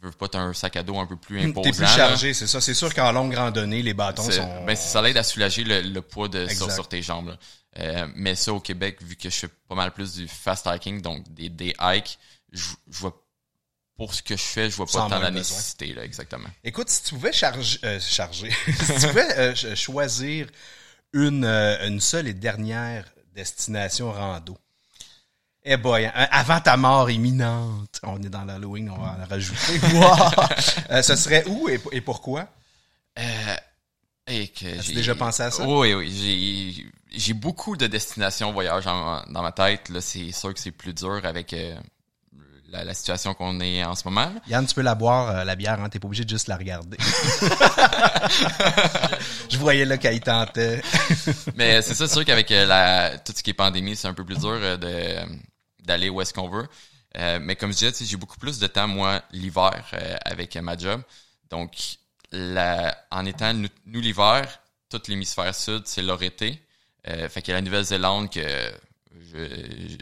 [0.00, 1.62] veux pas t'as un sac à dos un peu plus imposant.
[1.62, 2.60] T'es plus chargé, c'est ça.
[2.60, 4.64] C'est sûr qu'en longue randonnée, les bâtons sont.
[4.64, 7.28] Ben, ça l'aide à soulager le, le poids de, sur, sur tes jambes.
[7.30, 7.36] là.
[7.78, 11.00] Euh, mais ça, au Québec, vu que je fais pas mal plus du fast hiking,
[11.00, 12.18] donc des, des hikes,
[12.52, 13.22] je, je vois,
[13.96, 16.48] pour ce que je fais, je vois pas tant la nécessité, là, exactement.
[16.64, 20.46] Écoute, si tu pouvais charger, euh, charger, si tu pouvais euh, ch- choisir
[21.12, 23.04] une, euh, une seule et dernière
[23.34, 24.56] destination rando.
[25.64, 29.78] Eh boy, hein, avant ta mort imminente, on est dans l'Halloween, on va en rajouter.
[29.94, 31.02] Wow!
[31.02, 32.48] Ce serait où et, et pourquoi?
[34.28, 35.66] Et que As-tu déjà pensé à ça?
[35.66, 36.86] Oui, oui.
[37.10, 39.88] J'ai, beaucoup de destinations voyage en- dans ma tête.
[39.88, 41.74] Là, c'est sûr que c'est plus dur avec euh,
[42.68, 44.30] la, la situation qu'on est en ce moment.
[44.46, 45.88] Yann, tu peux la boire, euh, la bière, hein?
[45.88, 46.98] T'es pas obligé de juste la regarder.
[49.48, 50.82] Je voyais là qu'elle tentait.
[51.56, 54.14] Mais c'est ça, c'est sûr qu'avec euh, la tout ce qui est pandémie, c'est un
[54.14, 55.16] peu plus dur de
[55.84, 56.66] d'aller où est-ce qu'on veut.
[57.40, 59.82] Mais comme je disais, j'ai beaucoup plus de temps, moi, l'hiver,
[60.24, 61.00] avec ma job.
[61.50, 61.72] Donc,
[62.32, 64.60] la, en étant nous, nous, l'hiver,
[64.90, 66.62] tout l'hémisphère sud, c'est leur été.
[67.08, 68.40] Euh, fait qu'il y a la Nouvelle-Zélande que
[69.32, 69.38] je,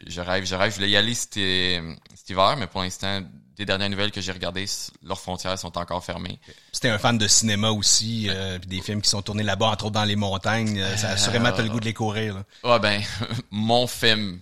[0.07, 0.71] je rêve, je rêve.
[0.71, 3.23] Je voulais y aller cet, cet hiver, mais pour l'instant,
[3.57, 4.67] des dernières nouvelles que j'ai regardées,
[5.03, 6.39] leurs frontières sont encore fermées.
[6.73, 9.87] C'était un fan de cinéma aussi, euh, puis des films qui sont tournés là-bas, entre
[9.87, 10.79] autres dans les montagnes.
[10.79, 12.35] Euh, ça assurément t'as le goût de les courir.
[12.35, 12.45] Là.
[12.65, 13.03] Ah ben,
[13.51, 14.41] mon film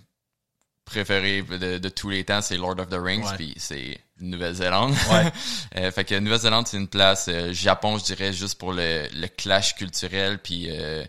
[0.94, 3.36] préféré de, de tous les temps, c'est Lord of the Rings, Ouais.
[3.36, 4.94] puis c'est Nouvelle-Zélande.
[5.10, 5.30] Ouais.
[5.76, 7.26] Euh, fait que Nouvelle-Zélande, c'est une place.
[7.28, 11.04] euh, Japon, je dirais, juste pour le, le clash culturel, puis euh,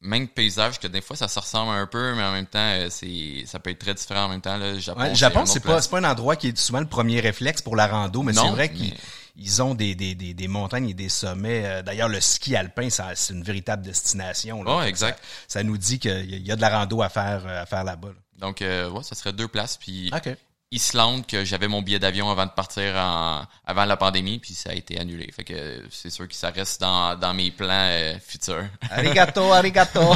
[0.00, 2.88] même paysage, que des fois, ça se ressemble un peu, mais en même temps, euh,
[2.90, 4.56] c'est ça peut être très différent en même temps.
[4.58, 4.78] Là.
[4.78, 7.62] Japon, Ouais, le Japon, c'est pas, pas un endroit qui est souvent le premier réflexe
[7.62, 8.96] pour la rando, mais c'est vrai qu'ils mais-
[9.36, 11.64] ils ont des, des, des, des montagnes et des sommets.
[11.66, 14.62] Euh, D'ailleurs, le ski alpin, c'est une véritable destination.
[14.62, 14.76] Là.
[14.78, 15.18] Ouais, exact.
[15.48, 17.42] Ça, ça nous dit qu'il y a- il y a de la rando à faire,
[17.46, 18.08] euh, à faire là-bas.
[18.10, 18.14] là.
[18.38, 20.36] Donc, euh, ouais, ça serait deux places, puis OK.
[20.74, 24.70] Islande, que j'avais mon billet d'avion avant de partir en, avant la pandémie, puis ça
[24.70, 25.30] a été annulé.
[25.30, 28.66] Fait que c'est sûr que ça reste dans, dans mes plans euh, futurs.
[28.90, 30.00] Arigato, arigato.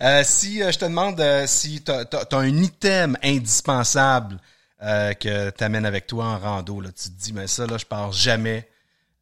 [0.00, 4.38] Euh, si euh, je te demande euh, si t'as as, un item indispensable
[4.82, 6.80] euh, que tu amènes avec toi en rando?
[6.80, 6.90] Là?
[6.90, 8.68] Tu te dis, mais ça, là, je pars jamais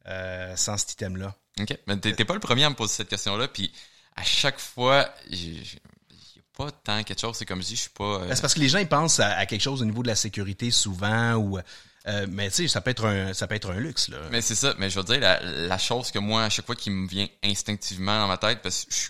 [0.07, 1.35] euh, sans cet item-là.
[1.61, 1.79] OK.
[1.87, 3.49] Mais t'es pas le premier à me poser cette question-là.
[3.49, 3.73] Puis
[4.17, 5.63] à chaque fois, y a
[6.57, 7.37] pas tant quelque chose.
[7.37, 8.05] C'est comme je dis, je suis pas.
[8.05, 10.03] euh, Ben, C'est parce que les gens ils pensent à, à quelque chose au niveau
[10.03, 11.59] de la sécurité souvent ou
[12.09, 14.19] euh, mais tu sais ça peut être un ça peut être un luxe là.
[14.31, 16.77] Mais c'est ça, mais je veux dire, la, la chose que moi, à chaque fois
[16.77, 19.09] qui me vient instinctivement dans ma tête, parce que je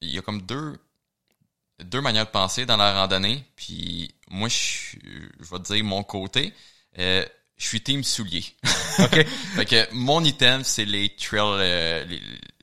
[0.00, 0.76] il y a comme deux,
[1.84, 4.96] deux manières de penser dans la randonnée, puis moi, je,
[5.40, 6.52] je vais te dire mon côté,
[6.98, 7.24] euh,
[7.56, 8.44] je suis team soulier.
[9.00, 9.26] OK.
[9.56, 11.58] fait que mon item, c'est les trail,
[12.08, 12.20] les,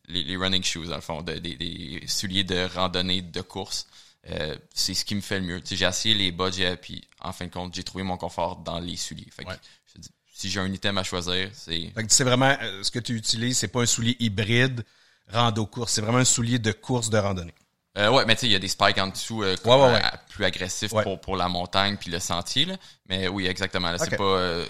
[0.08, 3.86] les, les running shoes, dans le fond, de- des, des souliers de randonnée, de course.
[4.32, 5.62] Euh, c'est ce qui me fait le mieux.
[5.62, 8.58] Tu sais, J'ai essayé les budgets, puis en fin de compte, j'ai trouvé mon confort
[8.58, 9.28] dans les souliers.
[9.32, 9.56] Fait que, Ouais.
[9.88, 12.82] je te dis, si j'ai un item à choisir, c'est Fait que c'est vraiment euh,
[12.84, 14.84] ce que tu utilises, c'est pas un soulier hybride
[15.28, 17.54] rando course, c'est vraiment un soulier de course de randonnée.
[17.98, 19.94] Euh, ouais, mais tu sais, il y a des spikes en dessous euh, Ouais, ouais,
[19.94, 20.02] ouais.
[20.30, 22.66] plus agressifs pour, pour la montagne puis le sentier.
[22.66, 22.76] Là.
[23.08, 23.90] Mais oui, exactement.
[23.90, 24.66] Là, c'est pas, euh,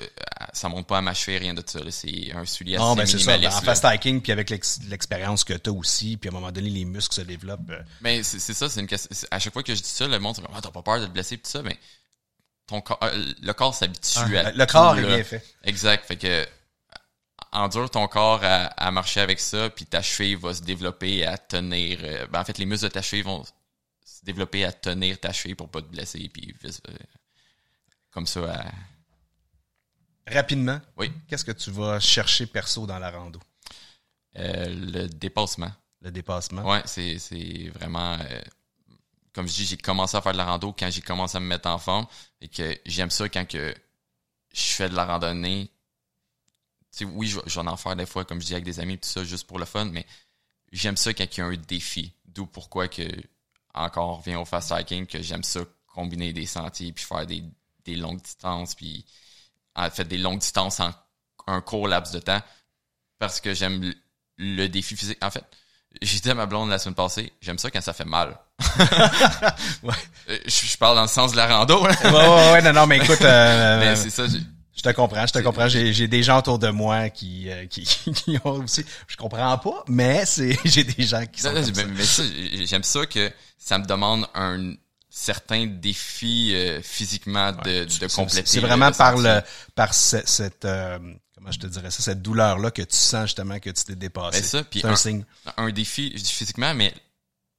[0.54, 1.80] ça monte pas à ma cheville, rien de ça.
[1.80, 1.90] là.
[1.90, 3.32] C'est un soulier Non, assez ben c'est ça.
[3.32, 3.58] minimaliste.
[3.58, 6.52] En fast hiking puis avec l'ex- l'expérience que tu as aussi, puis à un moment
[6.52, 7.70] donné les muscles se développent.
[7.72, 9.10] euh, Mais c'est ça, c'est une question.
[9.32, 11.00] À chaque fois que je dis ça, le monde, c'est comme, ah, t'as pas peur
[11.00, 11.80] de te blesser pis tout ça, mais
[12.68, 15.44] ton corps, euh, le corps s'habitue à Ah, le corps est bien fait.
[15.64, 16.06] Exact.
[16.06, 16.46] Fait que
[17.56, 21.38] endure ton corps à, à marcher avec ça, puis ta cheville va se développer à
[21.38, 22.00] tenir.
[22.04, 23.44] euh, ben, en fait, les muscles de ta cheville vont
[24.06, 26.70] se développer à tenir ta cheville pour pas te blesser, puis euh,
[28.12, 28.42] comme ça.
[28.52, 28.72] à-
[30.28, 33.40] Rapidement, Oui, qu'est-ce que tu vas chercher perso dans la rando?
[34.38, 35.72] euh, le dépassement.
[36.02, 36.64] Le dépassement.
[36.64, 38.18] Ouais, c'est c'est vraiment
[39.34, 41.46] comme je dis, j'ai commencé à faire de la rando quand j'ai commencé à me
[41.48, 42.08] mettre en forme
[42.42, 43.76] et que j'aime ça quand que
[44.54, 45.72] je fais de la randonnée.
[46.96, 48.80] Tu sais, oui, je, je vais en faire des fois, comme je dis, avec des
[48.80, 50.06] amis, tout ça, juste pour le fun, mais
[50.72, 52.14] j'aime ça quand il y a un défi.
[52.26, 53.04] D'où pourquoi que,
[53.74, 55.62] encore, on revient au fast hiking, que j'aime ça
[55.94, 57.44] combiner des sentiers, puis faire des,
[57.86, 59.06] des longues distances, puis
[59.76, 60.94] en fait, des longues distances en
[61.48, 62.42] un court laps de temps,
[63.20, 63.94] parce que j'aime le,
[64.38, 65.24] le défi physique.
[65.24, 65.46] En fait,
[66.02, 68.38] j'ai dit à ma blonde la semaine passée, j'aime ça quand ça fait mal.
[69.84, 69.94] Ouais.
[70.30, 71.94] Euh, Je, je parle dans le sens de la rando, là.
[72.04, 74.26] Ouais, ouais, ouais, non, non, mais écoute, euh, mais c'est ça,
[74.76, 75.68] je te comprends, je te comprends.
[75.70, 78.86] J'ai, j'ai des gens autour de moi qui, euh, qui, qui ont aussi.
[79.08, 81.54] Je comprends pas, mais c'est, j'ai des gens qui sont.
[81.54, 82.24] Non, non, comme mais, ça.
[82.24, 84.74] mais ça, j'aime ça que ça me demande un
[85.10, 88.44] certain défi euh, physiquement de, compléter.
[88.46, 89.42] C'est vraiment par le,
[89.74, 91.00] par ce- cette, euh,
[91.36, 94.42] comment je te dirais ça, cette douleur-là que tu sens justement que tu t'es dépassé.
[94.42, 95.24] Ben ça, puis un- signe.
[95.56, 96.94] un défi je dis physiquement, mais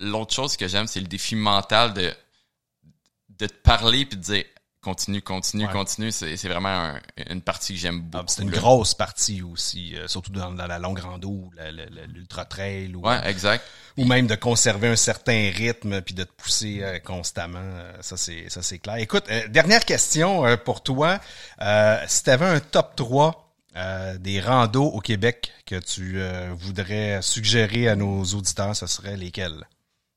[0.01, 2.13] l'autre chose que j'aime, c'est le défi mental de
[3.39, 4.45] de te parler puis de dire
[4.87, 5.73] continue, continue, Ouais.
[5.73, 6.13] continue.
[6.13, 8.25] C'est c'est vraiment un- une partie que j'aime Ah, beaucoup.
[8.29, 8.59] c'est une là.
[8.59, 12.95] grosse partie aussi, euh, surtout dans, dans la longue rando, la- la- la- l'ultra trail,
[12.95, 13.65] ou, Ouais, exact.
[13.97, 17.59] ou même de conserver un certain rythme puis de te pousser euh, constamment.
[17.61, 18.97] euh, ça c'est ça c'est clair.
[18.97, 21.19] Écoute, dernière question pour toi.
[22.07, 23.43] Si tu avais un top 3
[23.77, 26.19] euh, des randos au Québec que tu
[26.65, 29.67] voudrais suggérer à nos auditeurs, ce serait lesquels?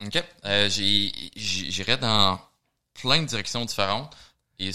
[0.05, 0.23] OK.
[0.69, 2.39] J'ai- J'irais dans
[3.01, 4.15] plein de directions différentes
[4.59, 4.71] et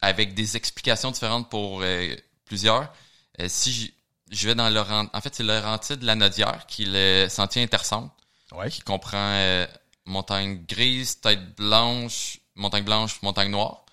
[0.00, 2.14] avec des explications différentes pour euh,
[2.44, 2.92] plusieurs.
[3.40, 3.92] Euh, si
[4.30, 8.14] je vais dans Laurent, en fait, c'est Laurentide la Nodière qui est le sentier intercentre
[8.52, 8.70] Ouais.
[8.70, 9.66] qui comprend euh,
[10.06, 13.84] montagne grise, tête blanche, montagne blanche, montagne noire.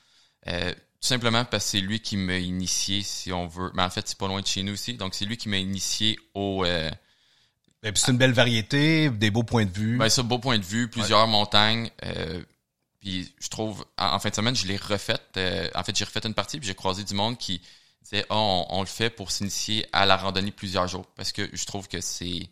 [0.46, 3.70] Tout simplement parce que c'est lui qui m'a initié, si on veut.
[3.76, 4.94] Mais en fait, c'est pas loin de chez nous aussi.
[4.94, 6.66] Donc, c'est lui qui m'a initié au,
[7.92, 9.98] puis c'est une belle variété, des beaux points de vue.
[9.98, 11.90] Ben, ça, beau point de vue, plusieurs montagnes.
[13.06, 15.22] Puis je trouve, en, en fin de semaine, je l'ai refaite.
[15.38, 17.62] euh, en fait, j'ai refait une partie, puis j'ai croisé du monde qui
[18.02, 21.06] disait, oh, on, on le fait pour s'initier à la randonnée plusieurs jours.
[21.16, 22.50] Parce que je trouve que c'est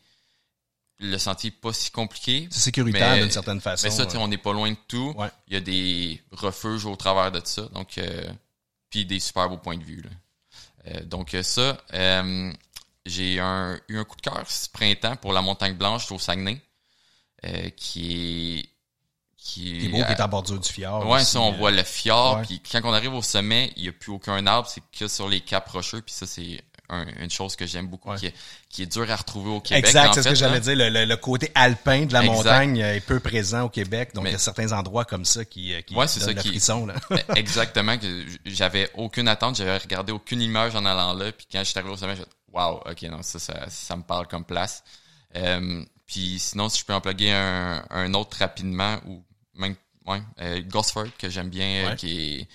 [0.99, 2.47] le sentier pas si compliqué.
[2.51, 3.87] c'est sécuritaire d'une certaine façon.
[3.87, 4.21] Mais ça, tu sais, euh.
[4.21, 5.15] on n'est pas loin de tout.
[5.17, 5.29] Ouais.
[5.47, 7.63] Il y a des refuges au travers de ça.
[7.73, 8.31] Donc, euh,
[8.91, 10.03] puis des super beaux points de vue.
[10.03, 10.09] là.
[10.85, 11.83] Euh, donc ça,
[13.07, 16.61] j'ai un, eu un coup de cœur ce printemps pour la montagne blanche au Saguenay,
[17.75, 18.72] qui est
[19.43, 21.05] qui qui est beau, qui est en bordure du fjord.
[21.07, 21.57] Ouais, aussi, ça, on euh.
[21.57, 22.41] voit le fjord.
[22.43, 25.27] Puis quand on arrive au sommet, il n'y a plus aucun arbre, c'est que sur
[25.27, 26.01] les caps rocheux.
[26.01, 28.17] Puis ça, c'est un- une chose que j'aime beaucoup, Ouais.
[28.17, 28.33] qui, est,
[28.69, 29.85] qui est dur à retrouver au Québec.
[29.85, 30.59] Exact, c'est ce que j'allais hein.
[30.59, 30.75] dire.
[30.75, 32.33] Le, le- le côté alpin de la Exact.
[32.35, 34.11] montagne euh, est peu présent au Québec.
[34.13, 36.27] Donc, Mais- il y a certains endroits comme ça qui, euh, qui Ouais, donnent ça
[36.31, 36.85] le qui- frisson.
[36.85, 36.95] Là.
[37.35, 41.65] Exactement, que j'avais aucune attente, j'avais regardé aucune image en allant là, puis quand je
[41.65, 44.45] suis arrivé au sommet, j'ai dit Wow, ok, non, ça, ça, ça me parle comme
[44.45, 44.83] place.
[45.35, 49.23] Euh, puis sinon, si je peux en plugger un, un autre rapidement, ou
[49.55, 49.75] même,
[50.05, 51.95] ouais, euh, Gosford, que j'aime bien, euh, Ouais.
[51.95, 52.47] qui est,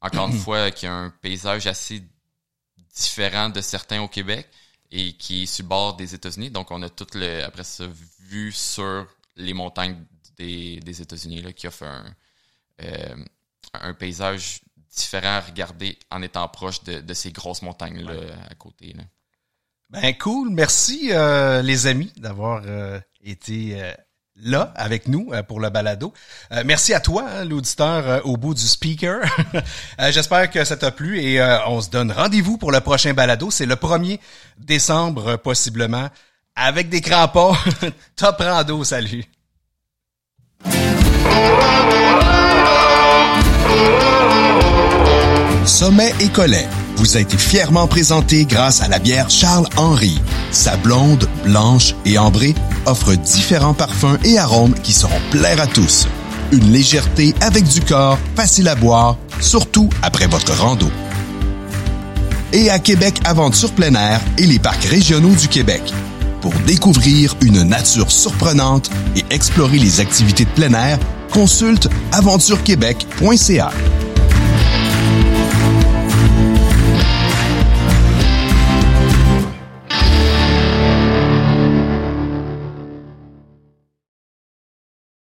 [0.00, 2.02] encore une fois, qui a un paysage assez
[2.94, 4.48] différent de certains au Québec,
[4.90, 6.50] et qui est sur le bord des États-Unis.
[6.50, 7.84] Donc, on a tout le, après ça,
[8.20, 10.02] vue sur les montagnes
[10.36, 12.04] des, des États-Unis, là, qui offre un,
[12.82, 13.16] euh,
[13.74, 14.60] un paysage
[14.96, 18.94] différent à regarder en étant proche de, de ces grosses montagnes-là à côté.
[18.94, 19.04] Là.
[19.90, 23.92] Ben cool, merci euh, les amis d'avoir euh, été euh,
[24.42, 26.12] là avec nous pour le balado.
[26.64, 29.20] merci à toi, hein, l'auditeur au bout du speaker.
[30.10, 33.50] J'espère que ça t'a plu et on se donne rendez-vous pour le prochain balado.
[33.50, 34.18] C'est le 1er
[34.58, 36.08] décembre possiblement
[36.58, 37.54] avec des crampons.
[38.16, 39.24] Top rando, salut.
[45.64, 46.66] Sommet et Collet
[46.96, 50.18] vous a été fièrement présenté grâce à la bière Charles Henry.
[50.50, 52.54] Sa blonde, blanche et ambrée
[52.86, 56.08] offre différents parfums et arômes qui seront plaire à tous.
[56.52, 60.90] Une légèreté avec du corps, facile à boire, surtout après votre rando.
[62.52, 65.82] Et à Québec Aventure plein air et les parcs régionaux du Québec.
[66.40, 70.98] Pour découvrir une nature surprenante et explorer les activités de plein air,
[71.30, 73.70] consulte aventurequebec.ca.